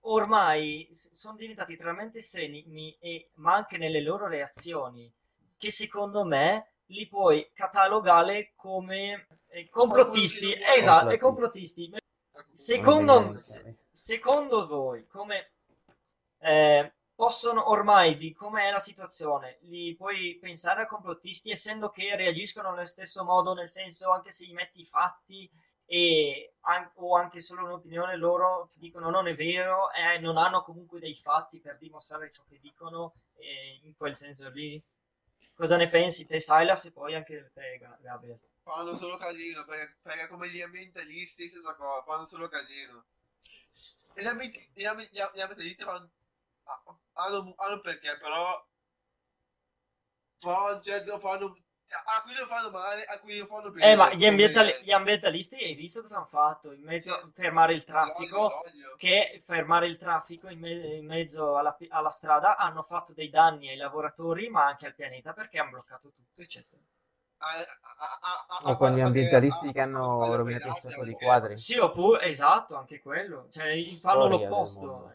ormai 0.00 0.90
sono 0.94 1.36
diventati 1.36 1.76
talmente 1.76 2.18
estremi 2.18 2.96
e, 3.00 3.30
ma 3.34 3.54
anche 3.54 3.76
nelle 3.76 4.00
loro 4.00 4.26
reazioni 4.28 5.12
che 5.58 5.70
secondo 5.70 6.24
me 6.24 6.72
li 6.86 7.06
puoi 7.08 7.50
catalogare 7.52 8.52
come 8.56 9.26
eh, 9.48 9.68
complottisti 9.68 10.54
esatto 10.78 11.16
Complottisti. 11.18 11.92
secondo, 12.54 13.20
secondo 13.90 14.66
voi 14.66 15.06
come 15.06 15.52
eh, 16.40 16.92
possono 17.14 17.70
ormai 17.70 18.16
di 18.16 18.32
com'è 18.32 18.70
la 18.70 18.78
situazione 18.78 19.58
li 19.62 19.94
puoi 19.96 20.38
pensare 20.40 20.82
a 20.82 20.86
complottisti 20.86 21.50
essendo 21.50 21.90
che 21.90 22.14
reagiscono 22.16 22.70
nello 22.72 22.86
stesso 22.86 23.24
modo 23.24 23.54
nel 23.54 23.68
senso 23.70 24.12
anche 24.12 24.30
se 24.32 24.46
gli 24.46 24.52
metti 24.52 24.80
i 24.82 24.86
fatti 24.86 25.50
e 25.86 26.54
an- 26.60 26.90
o 26.96 27.16
anche 27.16 27.40
solo 27.40 27.64
un'opinione 27.64 28.16
loro 28.16 28.68
ti 28.70 28.78
dicono 28.78 29.10
non 29.10 29.26
è 29.26 29.34
vero 29.34 29.90
e 29.92 30.18
non 30.18 30.36
hanno 30.36 30.60
comunque 30.60 31.00
dei 31.00 31.16
fatti 31.16 31.60
per 31.60 31.78
dimostrare 31.78 32.30
ciò 32.30 32.44
che 32.48 32.58
dicono 32.60 33.14
e 33.36 33.80
in 33.82 33.96
quel 33.96 34.14
senso 34.16 34.48
lì 34.50 34.80
cosa 35.54 35.76
ne 35.76 35.88
pensi 35.88 36.26
te 36.26 36.40
Silas 36.40 36.84
e 36.84 36.92
poi 36.92 37.14
anche 37.14 37.50
te 37.54 37.78
Ga- 37.78 37.98
Gabriel 38.00 38.38
fanno 38.62 38.94
solo 38.94 39.16
casino, 39.16 39.64
perché, 39.64 39.96
perché 40.02 40.28
come 40.28 40.48
gli 40.50 40.60
ambientalisti 40.60 41.48
stessa 41.48 41.74
cosa, 41.74 42.02
fanno 42.04 42.26
solo 42.26 42.48
casino. 42.48 43.04
Gli, 44.14 44.26
ambi- 44.26 44.70
gli, 44.74 44.84
ambi- 44.84 45.08
gli 45.10 45.18
ambientalisti 45.20 45.82
fanno, 45.84 46.10
hanno, 47.14 47.54
hanno 47.56 47.80
perché, 47.80 48.16
però, 48.18 48.64
però 50.38 50.80
certo, 50.80 51.18
fanno, 51.18 51.46
a 51.46 52.22
cui 52.22 52.34
lo 52.34 52.46
fanno 52.46 52.70
male, 52.70 53.04
a 53.04 53.18
cui 53.18 53.38
lo 53.38 53.46
fanno 53.46 53.70
bene. 53.70 53.92
Eh, 53.92 53.96
ma 53.96 54.12
gli, 54.12 54.26
ambientali- 54.26 54.74
gli 54.82 54.92
ambientalisti 54.92 55.56
hai 55.56 55.74
visto 55.74 56.02
cosa 56.02 56.16
hanno 56.18 56.26
fatto? 56.26 56.72
In 56.72 56.82
mezzo 56.82 57.12
a 57.14 57.18
Sì. 57.18 57.30
fermare 57.32 57.72
il 57.74 57.84
L'olio, 57.86 58.04
traffico, 58.04 58.36
l'olio. 58.40 58.96
che 58.96 59.40
fermare 59.42 59.86
il 59.86 59.98
traffico 59.98 60.48
in, 60.48 60.58
me- 60.58 60.96
in 60.96 61.06
mezzo 61.06 61.56
alla, 61.56 61.72
pi- 61.72 61.88
alla 61.90 62.10
strada 62.10 62.56
hanno 62.56 62.82
fatto 62.82 63.14
dei 63.14 63.30
danni 63.30 63.68
ai 63.68 63.76
lavoratori, 63.76 64.48
ma 64.48 64.66
anche 64.66 64.86
al 64.86 64.94
pianeta 64.94 65.32
perché 65.32 65.58
hanno 65.58 65.70
bloccato 65.70 66.10
tutto, 66.12 66.42
eccetera. 66.42 66.82
A- 67.40 67.46
a- 67.50 68.18
a- 68.20 68.46
a- 68.58 68.70
O 68.70 68.76
con 68.76 68.92
gli 68.92 69.00
a- 69.00 69.06
ambientalisti 69.06 69.68
a- 69.68 69.72
che 69.72 69.80
hanno 69.80 70.22
a- 70.24 70.32
a- 70.32 70.36
rovinato 70.36 70.66
un 70.66 70.72
a- 70.72 70.76
sacco 70.76 71.04
di 71.04 71.12
a- 71.12 71.16
quadri. 71.16 71.56
Sì, 71.56 71.78
oppure, 71.78 72.26
esatto, 72.26 72.74
anche 72.76 73.00
quello. 73.00 73.48
Cioè, 73.50 73.88
fanno 73.94 74.26
l'opposto. 74.26 75.14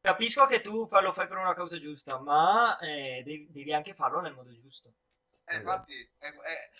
Capisco 0.00 0.46
che 0.46 0.60
tu 0.62 0.88
lo 0.90 1.12
fai 1.12 1.28
per 1.28 1.36
una 1.36 1.54
causa 1.54 1.78
giusta, 1.78 2.18
ma 2.20 2.78
eh, 2.78 3.22
devi, 3.24 3.50
devi, 3.50 3.72
anche 3.72 3.94
farlo 3.94 4.20
nel 4.20 4.32
modo 4.32 4.52
giusto. 4.54 4.94
Eh, 5.44 5.56
infatti, 5.56 5.94
è, 6.18 6.28
è, 6.28 6.70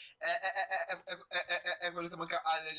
è, 1.28 1.78
è 1.80 1.92
quello 1.92 2.08
che 2.08 2.16
manca 2.16 2.42
alle 2.42 2.72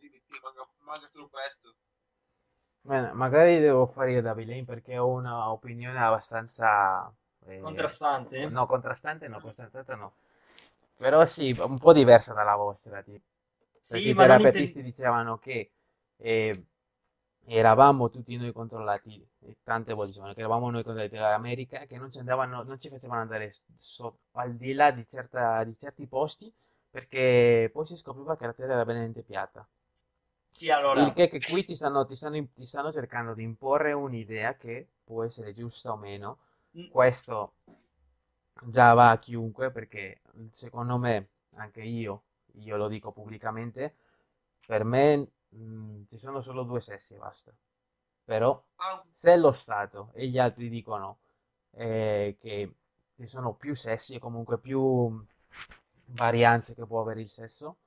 limiti, 0.00 0.22
manca, 0.42 0.68
manca 0.78 1.08
solo 1.10 1.28
questo. 1.28 1.74
Bene, 2.82 3.12
magari 3.12 3.60
devo 3.60 3.86
fare 3.86 4.12
io 4.12 4.22
da 4.22 4.34
Villain 4.34 4.64
perché 4.64 4.98
ho 4.98 5.08
un'opinione 5.08 5.98
abbastanza... 5.98 7.12
Eh, 7.46 7.60
contrastante? 7.60 8.48
No, 8.48 8.66
contrastante 8.66 9.28
no, 9.28 9.40
contrastante 9.40 9.94
no. 9.94 10.14
Però 10.96 11.24
sì, 11.24 11.56
un 11.58 11.78
po' 11.78 11.92
diversa 11.94 12.34
dalla 12.34 12.56
vostra. 12.56 13.02
Tipo. 13.02 13.24
Perché 13.72 14.04
sì, 14.04 14.10
i 14.10 14.14
terapeutisti 14.14 14.78
inten- 14.78 14.84
dicevano 14.84 15.38
che 15.38 15.70
eh, 16.18 16.64
eravamo 17.44 18.10
tutti 18.10 18.36
noi 18.36 18.52
controllati, 18.52 19.26
e 19.40 19.56
tante 19.62 19.92
volte 19.92 20.08
dicevano 20.10 20.34
che 20.34 20.40
eravamo 20.40 20.70
noi 20.70 20.82
controllati 20.82 21.16
dall'America, 21.16 21.86
che 21.86 21.98
non 21.98 22.10
ci 22.10 22.18
andavano, 22.18 22.62
non 22.62 22.78
ci 22.78 22.88
facevano 22.88 23.20
andare 23.22 23.54
so- 23.76 24.18
al 24.32 24.54
di 24.56 24.72
là 24.72 24.90
di, 24.90 25.06
certa- 25.08 25.64
di 25.64 25.76
certi 25.78 26.06
posti, 26.06 26.52
perché 26.90 27.70
poi 27.72 27.86
si 27.86 27.96
scopriva 27.96 28.36
che 28.36 28.46
la 28.46 28.52
terra 28.52 28.74
era 28.74 28.84
veramente 28.84 29.22
piatta. 29.22 29.66
Sì, 30.52 30.70
allora, 30.70 31.02
Il 31.02 31.12
che, 31.14 31.26
che 31.28 31.40
qui 31.42 31.64
ti 31.64 31.74
stanno, 31.74 32.06
ti 32.06 32.14
stanno, 32.16 32.46
ti 32.54 32.64
stanno 32.66 32.92
cercando 32.92 33.34
di 33.34 33.42
imporre 33.42 33.92
un'idea 33.92 34.56
che 34.56 34.88
può 35.02 35.24
essere 35.24 35.52
giusta 35.52 35.90
o 35.92 35.96
meno. 35.96 36.38
mm, 36.74 36.90
Questo 36.90 37.54
già 38.64 38.92
va 38.94 39.10
a 39.10 39.18
chiunque 39.18 39.70
perché 39.70 40.20
secondo 40.50 40.98
me, 40.98 41.30
anche 41.56 41.82
io, 41.82 42.24
io 42.54 42.76
lo 42.76 42.88
dico 42.88 43.12
pubblicamente, 43.12 43.96
per 44.66 44.84
me 44.84 45.28
mh, 45.50 46.02
ci 46.08 46.18
sono 46.18 46.40
solo 46.40 46.62
due 46.64 46.80
sessi 46.80 47.14
e 47.14 47.18
basta. 47.18 47.52
Però 48.24 48.62
Ah, 48.78 49.04
se 49.12 49.36
lo 49.36 49.52
Stato 49.52 50.10
e 50.14 50.28
gli 50.28 50.38
altri 50.38 50.68
dicono 50.68 51.20
eh, 51.72 52.36
che 52.40 52.74
ci 53.16 53.26
sono 53.26 53.54
più 53.54 53.74
sessi 53.74 54.14
e 54.14 54.18
comunque 54.18 54.58
più 54.58 55.24
varianze 56.06 56.74
che 56.74 56.86
può 56.86 57.00
avere 57.00 57.20
il 57.20 57.28
sesso, 57.28 57.78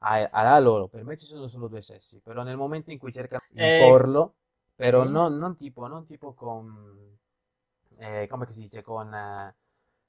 alla 0.00 0.58
loro, 0.58 0.86
per 0.88 1.02
me 1.04 1.16
ci 1.16 1.24
sono 1.26 1.46
solo 1.46 1.66
due 1.68 1.80
sessi, 1.80 2.20
però 2.20 2.42
nel 2.42 2.56
momento 2.58 2.90
in 2.90 2.98
cui 2.98 3.10
cercano 3.12 3.44
di 3.48 3.60
Eh, 3.60 3.62
imporlo, 3.62 4.34
però 4.74 5.04
sì. 5.04 5.08
non, 5.08 5.36
non 5.38 5.56
tipo, 5.56 5.86
non 5.86 6.04
tipo 6.06 6.34
con, 6.34 7.16
eh, 7.98 8.26
come 8.28 8.46
si 8.50 8.60
dice, 8.60 8.82
con, 8.82 9.12
eh, 9.14 9.54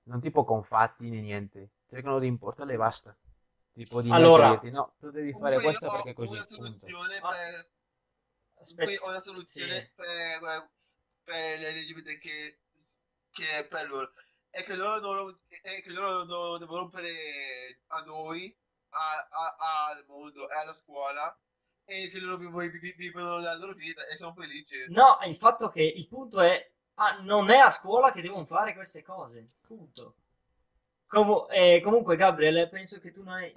non 0.04 0.20
tipo 0.22 0.44
con 0.44 0.64
fatti 0.64 1.10
né 1.10 1.22
niente, 1.22 1.72
cercano 1.88 2.20
di 2.20 2.28
importarlo 2.28 2.72
e 2.74 2.78
basta. 2.78 3.16
Tipo 3.74 4.01
di 4.01 4.12
Allora- 4.12 4.50
dirti, 4.51 4.70
no, 4.70 4.96
tu 5.00 5.10
devi 5.10 5.32
fare 5.32 5.60
questo 5.60 5.89
perché 5.89 6.12
è 6.12 6.13
così, 6.13 6.32
una 6.34 6.46
punto. 6.46 6.63
soluzione 6.63 7.18
Ah, 7.18 7.30
per, 8.75 9.00
ho 9.01 9.10
una 9.10 9.20
soluzione 9.22 9.80
sì. 9.80 9.92
per, 9.96 10.70
per 11.24 11.60
le 11.60 11.72
LGBT 11.82 12.18
che, 12.20 12.60
che 13.32 13.58
è 13.58 13.65
per 13.68 13.88
loro. 13.88 14.13
È 14.50 14.63
che 14.63 14.75
loro 14.75 15.00
non, 15.00 15.39
è 15.63 15.82
che 15.82 15.89
loro 15.92 16.24
non 16.24 16.60
devono 16.60 16.80
rompere 16.82 17.82
a 17.88 18.03
noi, 18.03 18.56
a- 18.89 19.27
a- 19.32 19.88
al 19.88 20.06
mondo 20.08 20.48
e 20.48 20.56
alla 20.56 20.74
scuola, 20.74 21.36
e 21.86 22.10
che 22.10 22.20
loro 22.20 22.38
vivono, 22.38 22.70
vi- 22.70 22.94
vivono 22.96 23.39
la 23.39 23.56
loro 23.56 23.74
vita 23.74 24.06
e 24.06 24.15
sono 24.18 24.36
felici. 24.36 24.75
No, 24.89 25.18
il 25.25 25.36
fatto 25.36 25.70
che 25.70 25.82
il 25.82 26.08
punto 26.08 26.39
è, 26.42 26.72
ah, 26.96 27.20
non 27.24 27.50
è 27.50 27.58
a 27.58 27.72
scuola 27.72 28.12
che 28.12 28.22
devono 28.22 28.46
fare 28.46 28.75
queste 28.75 29.01
cose, 29.01 29.48
punto. 29.65 30.18
Comu- 31.13 31.46
eh, 31.51 31.79
comunque, 31.84 32.15
Gabriele, 32.15 32.67
penso 32.70 33.00
che 33.00 33.12
tu 33.12 33.22
non, 33.24 33.36
hai- 33.36 33.55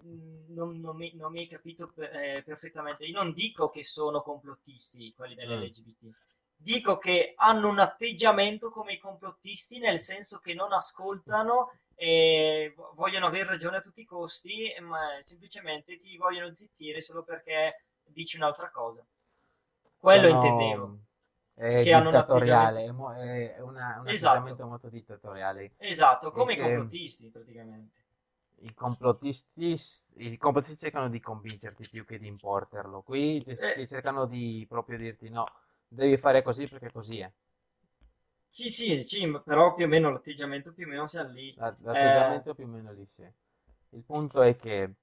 non- 0.49 0.79
non 0.79 0.95
mi, 0.97 1.13
non 1.15 1.33
mi 1.33 1.39
hai 1.41 1.49
capito 1.49 1.91
per- 1.91 2.15
eh, 2.15 2.43
perfettamente. 2.45 3.05
Io 3.07 3.15
non 3.17 3.33
dico 3.33 3.71
che 3.71 3.83
sono 3.83 4.21
complottisti 4.21 5.15
quelli 5.17 5.35
Mm. 5.35 5.39
dell'LGBT, 5.39 6.11
dico 6.55 6.99
che 6.99 7.33
hanno 7.37 7.69
un 7.71 7.79
atteggiamento 7.79 8.71
come 8.71 8.93
i 8.95 8.99
complottisti, 8.99 9.79
nel 9.79 10.01
senso 10.01 10.39
che 10.39 10.53
non 10.53 10.73
ascoltano 10.75 11.73
e 11.95 12.75
vo- 12.77 12.93
vogliono 12.95 13.27
avere 13.27 13.47
ragione 13.49 13.79
a 13.79 13.81
tutti 13.81 14.03
i 14.03 14.05
costi, 14.05 14.75
ma 14.83 15.17
semplicemente 15.23 15.99
ti 15.99 16.17
vogliono 16.19 16.55
zittire 16.55 17.01
solo 17.01 17.23
perché 17.25 17.85
dici 18.05 18.37
un'altra 18.37 18.71
cosa. 18.71 19.03
Quello 19.97 20.29
Sono- 20.29 20.45
intendevo. 20.45 20.99
È 21.57 21.83
che 21.83 21.93
hanno 21.93 22.11
un 22.11 22.15
dittatoriale, 22.15 22.85
è, 22.85 22.91
mo- 22.93 23.13
è 23.13 23.59
una- 23.61 23.99
un 24.01 24.09
Esatto. 24.09 24.39
atteggiamento 24.39 24.67
molto 24.67 24.89
dittatoriale. 24.89 25.73
Esatto, 25.79 26.33
come 26.33 26.53
i 26.53 26.57
che- 26.57 26.63
complottisti 26.63 27.31
praticamente. 27.31 28.05
I 28.63 28.75
complottisti, 28.75 29.77
i 30.17 30.37
complottisti 30.37 30.79
cercano 30.79 31.09
di 31.09 31.21
convincerti 31.21 31.89
più 31.89 32.05
che 32.05 32.19
di 32.19 32.27
importerlo. 32.27 33.03
Qui 33.03 33.43
Eh. 33.47 33.87
cercano 33.87 34.27
di 34.27 34.67
proprio 34.69 34.99
dirti 34.99 35.29
no, 35.31 35.47
devi 35.89 36.17
fare 36.19 36.43
così 36.43 36.67
perché 36.67 36.91
così 36.93 37.21
è. 37.21 37.33
Sì, 38.49 38.71
sì, 38.71 39.05
sì, 39.07 39.39
però 39.45 39.73
più 39.75 39.85
o 39.85 39.89
meno 39.89 40.11
l'atteggiamento 40.11 40.73
più 40.73 40.87
o 40.87 40.89
meno 40.89 41.07
sia 41.07 41.23
lì. 41.23 41.55
La- 41.57 41.75
L'atteggiamento 41.83 42.55
più 42.55 42.65
o 42.65 42.69
meno 42.69 42.93
lì 42.93 43.05
sì. 43.07 43.29
Il 43.91 44.05
punto 44.05 44.43
è 44.43 44.57
che, 44.57 44.95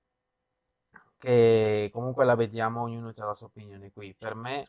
che 1.17 1.89
comunque 1.93 2.25
la 2.25 2.35
vediamo, 2.35 2.81
ognuno 2.81 3.11
ha 3.15 3.25
la 3.25 3.33
sua 3.33 3.47
opinione 3.47 3.91
qui. 3.91 4.13
Per 4.17 4.35
me, 4.35 4.63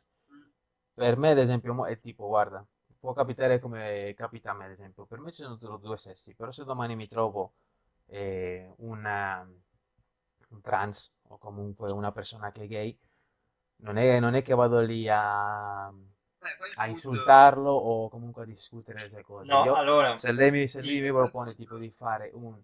per 0.94 1.16
me 1.16 1.30
ad 1.30 1.38
esempio, 1.38 1.84
è 1.86 1.96
tipo, 1.96 2.26
guarda, 2.28 2.64
può 2.98 3.12
capitare 3.12 3.58
come 3.60 4.14
capita 4.16 4.50
a 4.50 4.54
me 4.54 4.64
ad 4.66 4.70
esempio. 4.70 5.04
Per 5.06 5.18
me 5.20 5.32
ci 5.32 5.42
sono 5.42 5.56
solo 5.56 5.76
due 5.76 5.96
sessi, 5.98 6.34
però 6.34 6.50
se 6.52 6.64
domani 6.64 6.96
mi 6.96 7.08
trovo 7.08 7.54
eh, 8.06 8.72
una- 8.78 9.46
un 10.50 10.60
trans 10.60 11.12
o 11.28 11.38
comunque 11.38 11.90
una 11.90 12.12
persona 12.12 12.50
che 12.52 12.62
è 12.62 12.66
gay, 12.66 12.98
non 13.76 13.96
è, 13.96 14.20
non 14.20 14.34
è 14.34 14.42
che 14.42 14.54
vado 14.54 14.80
lì 14.80 15.08
a, 15.08 15.86
a 15.86 16.86
insultarlo 16.86 17.70
o 17.70 18.08
comunque 18.08 18.42
a 18.42 18.46
discutere 18.46 19.00
le 19.00 19.08
sue 19.08 19.22
cose. 19.22 19.52
No, 19.52 19.56
Io- 19.56 19.74
allora, 19.74 20.12
se 20.14 20.32
lei 20.32 20.50
mi, 20.50 20.68
se 20.68 20.82
lui 20.82 20.94
Sì. 20.94 21.00
mi 21.00 21.08
propone 21.10 21.54
tipo 21.54 21.76
di 21.78 21.90
fare 21.90 22.30
un 22.34 22.60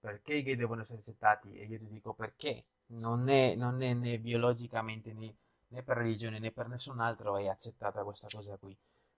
perché 0.00 0.34
i 0.34 0.42
gay 0.42 0.56
devono 0.56 0.80
essere 0.82 0.98
accettati 0.98 1.54
e 1.56 1.64
io 1.66 1.78
ti 1.78 1.86
dico 1.88 2.12
perché 2.14 2.64
non 2.86 3.28
è, 3.28 3.54
non 3.54 3.80
è 3.82 3.94
né 3.94 4.18
biologicamente 4.18 5.12
né, 5.12 5.34
né 5.72 5.82
per 5.82 5.96
religione 5.96 6.38
né 6.38 6.50
per 6.52 6.68
nessun 6.68 7.00
altro 7.00 7.36
è 7.36 7.48
accettata 7.48 8.04
questa 8.04 8.28
cosa 8.30 8.56
qui. 8.58 8.76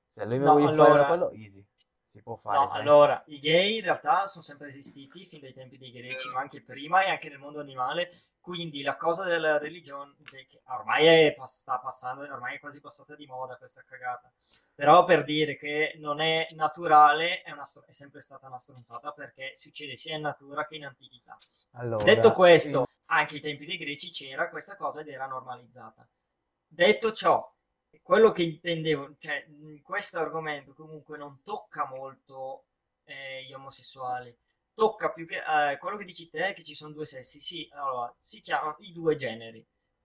Se 0.08 0.24
lui 0.24 0.38
No, 0.38 0.52
vuole 0.56 0.74
fare 0.76 0.90
allora- 0.90 1.06
quello, 1.06 1.30
easy, 1.32 1.64
si 2.06 2.22
può 2.22 2.36
fare. 2.36 2.58
no, 2.58 2.70
sai? 2.70 2.80
allora, 2.80 3.22
i 3.26 3.40
gay 3.40 3.76
in 3.78 3.82
realtà 3.82 4.26
sono 4.28 4.44
sempre 4.44 4.68
esistiti 4.68 5.26
fin 5.26 5.40
dai 5.40 5.52
tempi 5.52 5.76
dei 5.76 5.90
greci, 5.90 6.28
ma 6.32 6.40
anche 6.40 6.62
prima 6.62 7.04
e 7.04 7.10
anche 7.10 7.28
nel 7.28 7.38
mondo 7.38 7.58
animale. 7.60 8.10
Quindi 8.40 8.82
la 8.82 8.94
cosa 8.94 9.24
della 9.24 9.58
religione, 9.58 10.14
che 10.22 10.46
che 10.46 10.60
ormai 10.66 11.06
è, 11.06 11.34
sta 11.46 11.78
passando, 11.78 12.22
ormai 12.22 12.56
è 12.56 12.60
quasi 12.60 12.80
passata 12.80 13.16
di 13.16 13.26
moda 13.26 13.56
questa 13.56 13.82
cagata. 13.82 14.30
Però 14.74 15.04
per 15.04 15.24
dire 15.24 15.56
che 15.56 15.94
non 15.98 16.20
è 16.20 16.44
naturale, 16.56 17.42
è, 17.42 17.50
una 17.52 17.64
è 17.86 17.92
sempre 17.92 18.20
stata 18.20 18.46
una 18.46 18.58
stronzata 18.58 19.12
perché 19.12 19.52
succede 19.54 19.96
sia 19.96 20.14
in 20.16 20.22
natura 20.22 20.66
che 20.66 20.76
in 20.76 20.84
antichità. 20.84 21.36
Allora, 21.72 22.04
Detto 22.04 22.32
questo, 22.32 22.86
anche 23.06 23.36
ai 23.36 23.40
tempi 23.40 23.64
dei 23.66 23.78
greci 23.78 24.10
c'era 24.10 24.48
questa 24.50 24.76
cosa 24.76 25.00
ed 25.00 25.08
era 25.08 25.26
normalizzata. 25.26 26.06
Detto 26.74 27.12
ciò, 27.12 27.48
quello 28.02 28.32
che 28.32 28.42
intendevo, 28.42 29.14
cioè, 29.20 29.46
questo 29.80 30.18
argomento 30.18 30.74
comunque 30.74 31.16
non 31.16 31.40
tocca 31.44 31.86
molto 31.86 32.64
eh, 33.04 33.44
gli 33.44 33.52
omosessuali, 33.52 34.36
tocca 34.74 35.12
più 35.12 35.24
che 35.24 35.36
eh, 35.36 35.78
quello 35.78 35.96
che 35.96 36.04
dici 36.04 36.28
te, 36.28 36.52
che 36.52 36.64
ci 36.64 36.74
sono 36.74 36.92
due 36.92 37.06
sessi. 37.06 37.40
Sì, 37.40 37.68
allora, 37.70 38.12
si 38.18 38.40
chiamano 38.40 38.74
i 38.80 38.90
due 38.90 39.14
generi, 39.14 39.64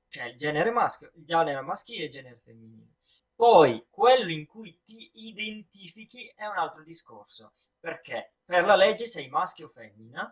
cioè 0.09 0.25
il 0.25 0.37
genere 0.37 0.69
maschio, 0.69 1.11
il 1.15 1.25
genere 1.25 1.61
maschile 1.61 2.03
e 2.03 2.05
il 2.05 2.11
genere 2.11 2.37
femminile. 2.37 2.97
Poi 3.33 3.87
quello 3.89 4.29
in 4.29 4.45
cui 4.45 4.79
ti 4.85 5.09
identifichi 5.15 6.31
è 6.35 6.45
un 6.45 6.57
altro 6.57 6.83
discorso, 6.83 7.53
perché 7.79 8.35
per 8.45 8.63
la 8.65 8.75
legge 8.75 9.07
sei 9.07 9.27
maschio 9.27 9.65
o 9.65 9.69
femmina 9.69 10.31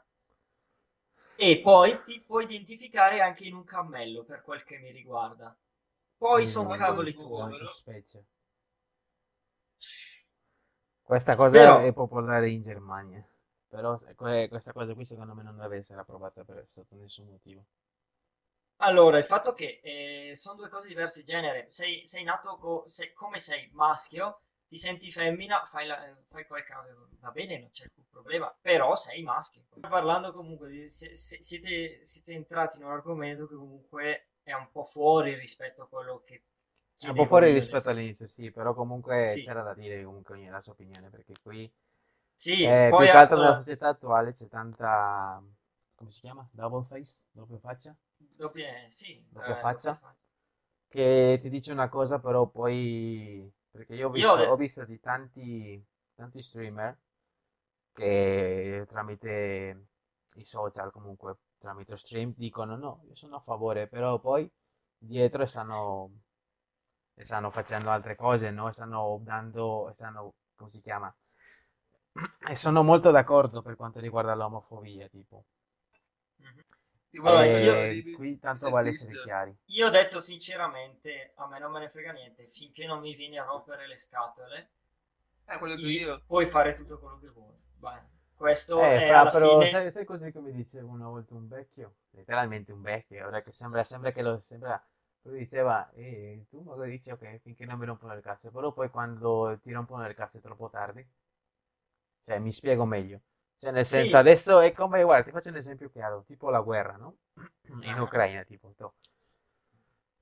e 1.36 1.62
poi 1.62 2.00
ti 2.04 2.22
puoi 2.22 2.44
identificare 2.44 3.22
anche 3.22 3.46
in 3.46 3.56
un 3.56 3.64
cammello 3.64 4.24
per 4.24 4.44
quel 4.44 4.64
che 4.64 4.78
mi 4.78 4.92
riguarda. 4.92 5.58
Poi 6.18 6.46
sono 6.46 6.70
no, 6.70 6.76
cavoli 6.76 7.14
tuoi. 7.14 7.54
Questa 11.02 11.36
cosa 11.36 11.58
Però- 11.58 11.80
è 11.80 11.94
popolare 11.94 12.50
in 12.50 12.64
Germania. 12.64 13.26
Però 13.70 13.98
questa 14.48 14.74
cosa 14.74 14.94
qui 14.94 15.06
secondo 15.06 15.34
me 15.34 15.44
non 15.44 15.58
deve 15.58 15.78
essere 15.78 16.00
approvata 16.00 16.44
per 16.44 16.64
sotto 16.68 16.96
nessun 16.96 17.28
motivo. 17.28 17.66
Allora, 18.80 19.18
il 19.18 19.26
fatto 19.26 19.54
che 19.54 19.80
eh, 19.84 20.36
sono 20.36 20.56
due 20.58 20.70
cose 20.70 20.88
diverse 20.88 21.22
di 21.22 21.26
genere. 21.26 21.68
Sei, 21.72 22.08
sei 22.08 22.24
nato 22.24 22.58
co- 22.58 22.84
sei- 22.88 23.12
come 23.14 23.40
sei 23.40 23.70
maschio, 23.74 24.42
ti 24.68 24.78
senti 24.78 25.12
femmina, 25.12 25.66
fai, 25.66 25.88
la, 25.88 26.16
fai 26.28 26.46
cavolo, 26.64 27.10
va 27.20 27.32
bene, 27.32 27.60
non 27.60 27.72
c'è 27.72 27.86
alcun 27.86 28.06
problema, 28.10 28.56
però 28.62 28.96
sei 28.96 29.24
maschio. 29.24 29.64
Parlando 29.80 30.32
comunque, 30.32 30.70
di- 30.70 30.90
se- 30.90 31.16
se- 31.16 31.42
siete, 31.42 32.06
siete 32.06 32.34
entrati 32.34 32.78
in 32.78 32.86
un 32.86 32.92
argomento 32.92 33.48
che 33.48 33.56
comunque 33.56 34.27
è 34.52 34.54
un 34.54 34.70
po' 34.72 34.84
fuori 34.84 35.36
rispetto 35.36 35.84
a 35.84 35.88
quello 35.88 36.22
che 36.26 36.44
È 37.00 37.08
un 37.08 37.16
po' 37.16 37.26
fuori 37.26 37.52
io, 37.52 37.54
rispetto 37.54 37.90
all'inizio, 37.90 38.28
sì, 38.28 38.52
però 38.52 38.74
comunque 38.76 39.40
Sì. 39.40 39.42
c'era 39.42 39.62
da 39.64 39.74
dire 39.74 40.04
comunque 40.04 40.36
ogni- 40.36 40.48
la 40.50 40.62
sua 40.62 40.74
opinione, 40.74 41.10
perché 41.10 41.34
qui 41.42 41.72
Sì, 42.38 42.56
eh, 42.60 42.94
poi 42.94 43.08
più 43.08 43.10
che 43.10 43.18
altro 43.18 43.38
nella 43.38 43.54
società 43.56 43.90
attuale 43.90 44.34
c'è 44.34 44.48
tanta, 44.48 45.42
come 45.96 46.12
si 46.12 46.22
chiama? 46.22 46.48
Double 46.52 46.86
face? 46.86 47.24
Doppia 47.32 47.58
faccia? 47.60 47.96
doppia, 48.38 48.72
sì, 48.92 49.26
Doppia 49.32 49.56
eh, 49.56 49.56
faccia? 49.56 49.92
doppia 49.92 49.96
faccia. 49.96 50.18
Che 50.88 51.40
ti 51.42 51.50
dice 51.50 51.72
una 51.72 51.90
cosa, 51.90 52.20
però 52.20 52.48
poi... 52.48 53.52
Perché 53.72 53.96
io 53.96 54.08
ho 54.10 54.12
Io 54.24 54.32
ho 54.32 54.36
visto, 54.36 54.42
de- 54.42 54.52
ho 54.52 54.56
visto 54.58 54.86
di 54.86 55.00
tanti, 55.00 55.84
tanti 56.16 56.42
streamer 56.42 56.98
che 57.94 58.86
tramite 58.88 59.88
i 60.36 60.44
social, 60.46 60.92
comunque 60.92 61.38
tramite 61.68 61.98
stream, 61.98 62.34
dicono 62.36 62.76
no, 62.78 63.02
io 63.08 63.16
sono 63.16 63.36
a 63.38 63.40
favore, 63.42 63.88
però 63.88 64.20
poi 64.20 64.50
dietro 64.98 65.46
stanno, 65.46 66.12
stanno 67.16 67.52
facendo 67.52 67.90
altre 67.90 68.16
cose, 68.16 68.50
no? 68.52 68.72
Stanno 68.72 69.20
dando, 69.24 69.92
stanno, 69.94 70.34
come 70.56 70.70
si 70.70 70.82
chiama? 70.82 71.14
E 72.50 72.56
sono 72.56 72.84
molto 72.84 73.12
d'accordo 73.12 73.62
per 73.62 73.76
quanto 73.76 74.00
riguarda 74.00 74.36
l'omofobia, 74.36 75.08
tipo. 75.08 75.46
Mhm. 76.40 76.64
Allora, 77.22 77.46
io- 77.46 78.14
qui 78.16 78.40
tanto 78.40 78.70
vale 78.70 78.90
visto- 78.90 79.06
essere 79.06 79.24
chiari. 79.24 79.56
Io 79.66 79.88
ho 79.88 79.90
detto 79.90 80.20
sinceramente, 80.22 81.34
a 81.36 81.48
me 81.48 81.60
non 81.60 81.72
me 81.72 81.80
ne 81.80 81.90
frega 81.90 82.12
niente, 82.12 82.48
finché 82.48 82.86
non 82.88 83.00
mi 83.02 83.14
vieni 83.16 83.38
a 83.38 83.44
rompere 83.44 83.88
le 83.88 83.98
scatole, 83.98 84.72
Eh, 85.48 85.58
quello 85.58 85.76
che 85.76 85.88
io. 85.88 86.22
puoi 86.26 86.46
fare 86.46 86.74
tutto 86.76 86.98
quello 87.00 87.20
che 87.20 87.30
vuoi. 87.32 87.54
Vai. 87.80 88.02
Questo 88.38 88.80
Eh, 88.82 88.96
è 88.96 89.02
fra, 89.02 89.20
alla 89.20 89.32
però 89.32 89.60
fine... 89.60 89.66
sai, 89.66 89.92
sai 89.92 90.06
così 90.06 90.32
come 90.32 90.52
diceva 90.52 90.90
una 90.92 91.08
volta 91.08 91.34
un 91.34 91.48
vecchio? 91.48 91.96
Letteralmente 92.12 92.72
un 92.72 92.82
vecchio, 92.82 93.26
ora 93.28 93.42
che 93.42 93.52
sembra, 93.52 93.84
sembra 93.84 94.12
che 94.12 94.22
lo 94.22 94.40
sembra. 94.40 94.82
Lui 95.24 95.40
diceva, 95.40 95.90
eh, 95.92 96.46
tu 96.50 96.62
magari 96.62 96.92
dici 96.92 97.10
ok, 97.12 97.40
finché 97.40 97.66
non 97.66 97.78
mi 97.80 97.86
rompono 97.86 98.14
le 98.14 98.22
cazzo, 98.22 98.50
però 98.52 98.72
poi 98.72 98.90
quando 98.90 99.60
ti 99.62 99.72
rompono 99.74 100.06
le 100.08 100.14
cazzo 100.14 100.38
è 100.38 100.42
troppo 100.42 100.70
tardi. 100.70 101.06
Cioè, 102.24 102.38
mi 102.40 102.52
spiego 102.52 102.86
meglio. 102.86 103.22
Cioè, 103.58 103.72
nel 103.72 103.86
Sì. 103.86 103.98
senso, 103.98 104.18
adesso 104.18 104.60
è 104.60 104.72
come, 104.72 105.02
guarda, 105.04 105.24
ti 105.24 105.32
faccio 105.32 105.50
un 105.50 105.56
esempio 105.56 105.90
chiaro, 105.90 106.24
tipo 106.28 106.50
la 106.52 106.62
guerra, 106.62 106.96
no? 106.98 107.18
In 107.82 108.00
Ah. 108.00 108.00
Ucraina, 108.00 108.44
tipo. 108.44 108.72
to. 108.78 108.94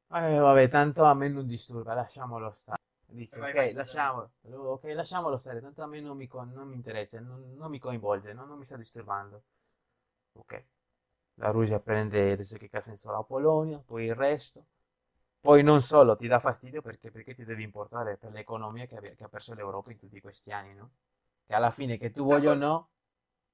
Eh, 0.10 0.40
vabbè, 0.40 0.68
tanto 0.70 1.04
a 1.04 1.14
me 1.14 1.28
non 1.30 1.46
disturba, 1.46 1.94
lasciamolo 1.94 2.52
stare. 2.54 2.82
Dice, 3.16 3.40
Vai, 3.40 3.54
ok, 3.54 3.54
vai, 3.54 3.68
scusa. 3.68 3.82
lasciamolo, 3.82 4.32
ok, 4.44 4.84
lasciamolo 4.94 5.38
stare, 5.38 5.62
tanto 5.62 5.82
a 5.82 5.88
me 5.88 6.00
non 6.02 6.18
mi, 6.18 6.28
non 6.32 6.68
mi 6.68 6.76
interessa, 6.76 7.20
non, 7.22 7.54
non 7.56 7.70
mi 7.70 7.80
coinvolge, 7.80 8.34
no? 8.34 8.46
non 8.46 8.58
mi 8.58 8.66
sta 8.66 8.78
disturbando. 8.78 9.44
Ok, 10.34 10.66
la 11.36 11.50
Russia 11.52 11.80
prende 11.80 12.32
adesso 12.34 12.58
che 12.58 12.70
cazzo 12.70 12.90
ne 12.92 12.98
so, 12.98 13.12
la 13.12 13.24
Polonia, 13.24 13.80
poi 13.80 14.06
il 14.06 14.16
resto. 14.16 14.66
Poi 15.40 15.64
non 15.64 15.82
solo 15.84 16.16
ti 16.18 16.28
dà 16.28 16.40
fastidio 16.40 16.82
perché, 16.82 17.12
perché 17.12 17.36
ti 17.36 17.46
devi 17.46 17.64
importare 17.64 18.18
per 18.18 18.32
l'economia 18.32 18.86
che, 18.88 19.00
che 19.16 19.24
ha 19.24 19.30
perso 19.30 19.54
l'Europa 19.56 19.92
in 19.92 20.00
tutti 20.00 20.20
questi 20.22 20.52
anni, 20.52 20.74
no? 20.76 20.92
Che 21.46 21.54
alla 21.56 21.72
fine 21.72 21.98
che 21.98 22.12
tu 22.12 22.26
voglia 22.26 22.52
o 22.52 22.56
poi- 22.56 22.58
no, 22.58 22.90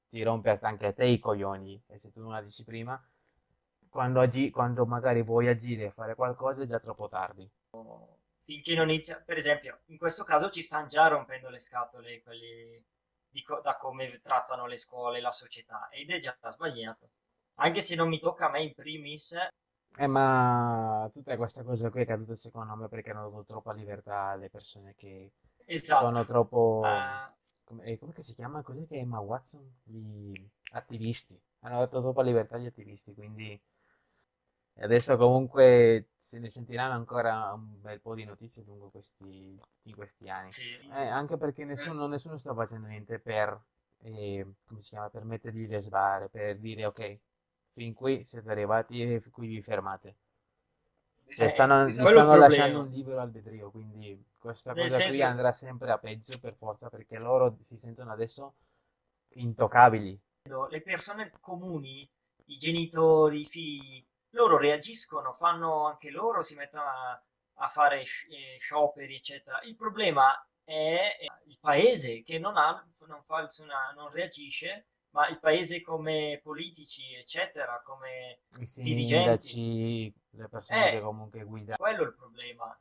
ti 0.09 0.23
rompe 0.23 0.57
anche 0.61 0.87
a 0.87 0.93
te 0.93 1.05
i 1.05 1.19
coglioni. 1.19 1.81
E 1.87 1.99
se 1.99 2.11
tu 2.11 2.21
non 2.21 2.31
la 2.31 2.41
dici 2.41 2.63
prima, 2.63 3.01
quando, 3.89 4.21
agi- 4.21 4.51
quando 4.51 4.85
magari 4.85 5.21
vuoi 5.23 5.47
agire 5.49 5.85
e 5.85 5.91
fare 5.91 6.15
qualcosa 6.15 6.63
è 6.63 6.67
già 6.67 6.79
troppo 6.79 7.09
tardi. 7.09 7.49
Finché 8.51 8.75
non 8.75 8.89
inizia, 8.89 9.21
per 9.25 9.37
esempio, 9.37 9.79
in 9.85 9.97
questo 9.97 10.25
caso 10.25 10.49
ci 10.49 10.61
stanno 10.61 10.87
già 10.87 11.07
rompendo 11.07 11.49
le 11.49 11.59
scatole 11.59 12.21
quelli 12.21 12.83
co- 13.45 13.61
da 13.61 13.77
come 13.77 14.19
trattano 14.21 14.65
le 14.65 14.75
scuole, 14.75 15.21
la 15.21 15.31
società, 15.31 15.87
ed 15.89 16.09
è 16.09 16.19
già 16.19 16.35
sbagliato. 16.49 17.09
Anche 17.55 17.79
se 17.79 17.95
non 17.95 18.09
mi 18.09 18.19
tocca 18.19 18.47
a 18.47 18.49
me 18.49 18.63
in 18.63 18.73
primis, 18.73 19.37
Eh, 19.97 20.07
ma 20.07 21.09
tutta 21.13 21.37
questa 21.37 21.63
cosa 21.63 21.89
qui 21.89 22.01
è 22.01 22.05
caduta 22.05 22.35
secondo 22.35 22.75
me 22.75 22.87
perché 22.89 23.11
hanno 23.11 23.29
dato 23.29 23.45
troppa 23.45 23.73
libertà 23.73 24.31
alle 24.31 24.49
persone 24.49 24.95
che 24.95 25.31
esatto. 25.65 26.05
sono 26.05 26.25
troppo... 26.25 26.81
Eh, 26.85 27.39
come, 27.63 27.83
eh, 27.85 27.97
come 27.97 28.11
che 28.11 28.21
si 28.21 28.33
chiama? 28.33 28.61
Cos'è 28.63 28.85
che 28.85 28.95
è 28.95 28.99
Emma 28.99 29.19
Watson? 29.19 29.79
Gli 29.83 30.33
attivisti. 30.71 31.39
Hanno 31.59 31.79
dato 31.79 32.01
troppa 32.01 32.21
libertà 32.21 32.55
agli 32.55 32.65
attivisti, 32.65 33.13
quindi 33.13 33.59
e 34.73 34.83
adesso 34.83 35.15
comunque 35.17 36.09
se 36.17 36.39
ne 36.39 36.49
sentiranno 36.49 36.93
ancora 36.93 37.53
un 37.53 37.81
bel 37.81 37.99
po' 38.01 38.15
di 38.15 38.23
notizie 38.23 38.63
lungo 38.65 38.89
questi, 38.89 39.59
in 39.83 39.95
questi 39.95 40.29
anni. 40.29 40.51
sì. 40.51 40.63
Eh, 40.93 41.07
anche 41.07 41.37
perché 41.37 41.65
nessuno, 41.65 42.07
nessuno 42.07 42.37
sta 42.37 42.53
facendo 42.53 42.87
niente 42.87 43.19
per, 43.19 43.59
eh, 44.03 44.45
come 44.65 44.81
si 44.81 44.89
chiama, 44.89 45.09
per 45.09 45.23
mettergli 45.23 45.67
le 45.67 45.81
sbarre, 45.81 46.29
per 46.29 46.57
dire 46.57 46.85
ok, 46.85 47.19
fin 47.73 47.93
qui 47.93 48.23
siete 48.25 48.49
arrivati 48.49 49.01
e 49.01 49.21
qui 49.29 49.47
vi 49.47 49.61
fermate. 49.61 50.15
Cioè, 51.27 51.45
Eh, 51.47 51.49
stanno, 51.49 51.85
diciamo- 51.85 52.09
gli 52.09 52.11
quello 52.11 52.17
è 52.19 52.21
il 52.21 52.27
stanno 52.27 52.39
lasciando 52.39 52.79
un 52.81 52.89
libero 52.89 53.19
albedrío, 53.21 53.71
quindi 53.71 54.25
questa 54.37 54.73
Nel 54.73 54.83
cosa 54.89 54.97
qui 54.97 55.03
senso- 55.11 55.25
andrà 55.25 55.53
sempre 55.53 55.91
a 55.91 55.97
peggio 55.97 56.39
per 56.39 56.55
forza, 56.55 56.89
perché 56.89 57.17
loro 57.19 57.57
si 57.61 57.77
sentono 57.77 58.11
adesso 58.11 58.53
intoccabili. 59.35 60.19
le 60.69 60.81
persone 60.81 61.31
comuni, 61.39 62.09
i 62.45 62.57
genitori, 62.57 63.41
i 63.41 63.45
figli, 63.45 64.03
loro 64.31 64.57
reagiscono, 64.57 65.33
fanno 65.33 65.85
anche 65.87 66.09
loro, 66.09 66.41
si 66.43 66.55
mettono 66.55 66.83
a, 66.83 67.23
a 67.55 67.67
fare 67.67 68.01
eh, 68.01 68.57
scioperi, 68.59 69.15
eccetera. 69.15 69.61
Il 69.63 69.75
problema 69.75 70.33
è 70.63 71.15
il 71.45 71.57
paese 71.59 72.23
che 72.23 72.39
non, 72.39 72.57
ha, 72.57 72.85
non, 73.07 73.23
fa 73.23 73.41
nessuna- 73.41 73.91
non 73.95 74.09
reagisce, 74.11 74.87
ma 75.11 75.27
il 75.27 75.39
paese 75.39 75.81
come 75.81 76.39
politici, 76.41 77.13
eccetera, 77.13 77.81
come 77.83 78.39
I 78.59 78.65
dirigenti. 78.81 79.47
sindaci, 79.49 80.13
le 80.31 80.47
persone 80.47 80.87
Eh. 80.87 80.91
che 80.91 81.01
comunque 81.01 81.43
guidano. 81.43 81.77
quello 81.77 82.03
è 82.03 82.07
il 82.07 82.15
problema. 82.15 82.79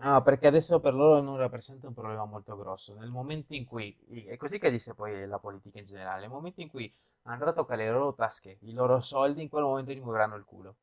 No, 0.00 0.22
perché 0.22 0.46
adesso 0.48 0.80
per 0.80 0.92
loro 0.94 1.20
non 1.20 1.36
rappresenta 1.36 1.86
un 1.88 1.94
problema 1.94 2.24
molto 2.24 2.56
grosso. 2.56 2.94
Nel 2.94 3.10
momento 3.10 3.54
in 3.54 3.64
cui, 3.64 3.96
è 4.26 4.36
così 4.36 4.58
che 4.58 4.70
disse 4.70 4.94
poi 4.94 5.26
la 5.26 5.38
politica 5.38 5.78
in 5.78 5.84
generale, 5.84 6.22
nel 6.22 6.30
momento 6.30 6.60
in 6.60 6.68
cui 6.68 6.92
andrà 7.22 7.50
a 7.50 7.52
toccare 7.52 7.84
le 7.84 7.90
loro 7.92 8.14
tasche, 8.14 8.58
i 8.62 8.72
loro 8.72 9.00
soldi, 9.00 9.42
in 9.42 9.48
quel 9.48 9.62
momento 9.64 9.92
gli 9.92 10.00
muoveranno 10.00 10.36
il 10.36 10.44
culo. 10.44 10.76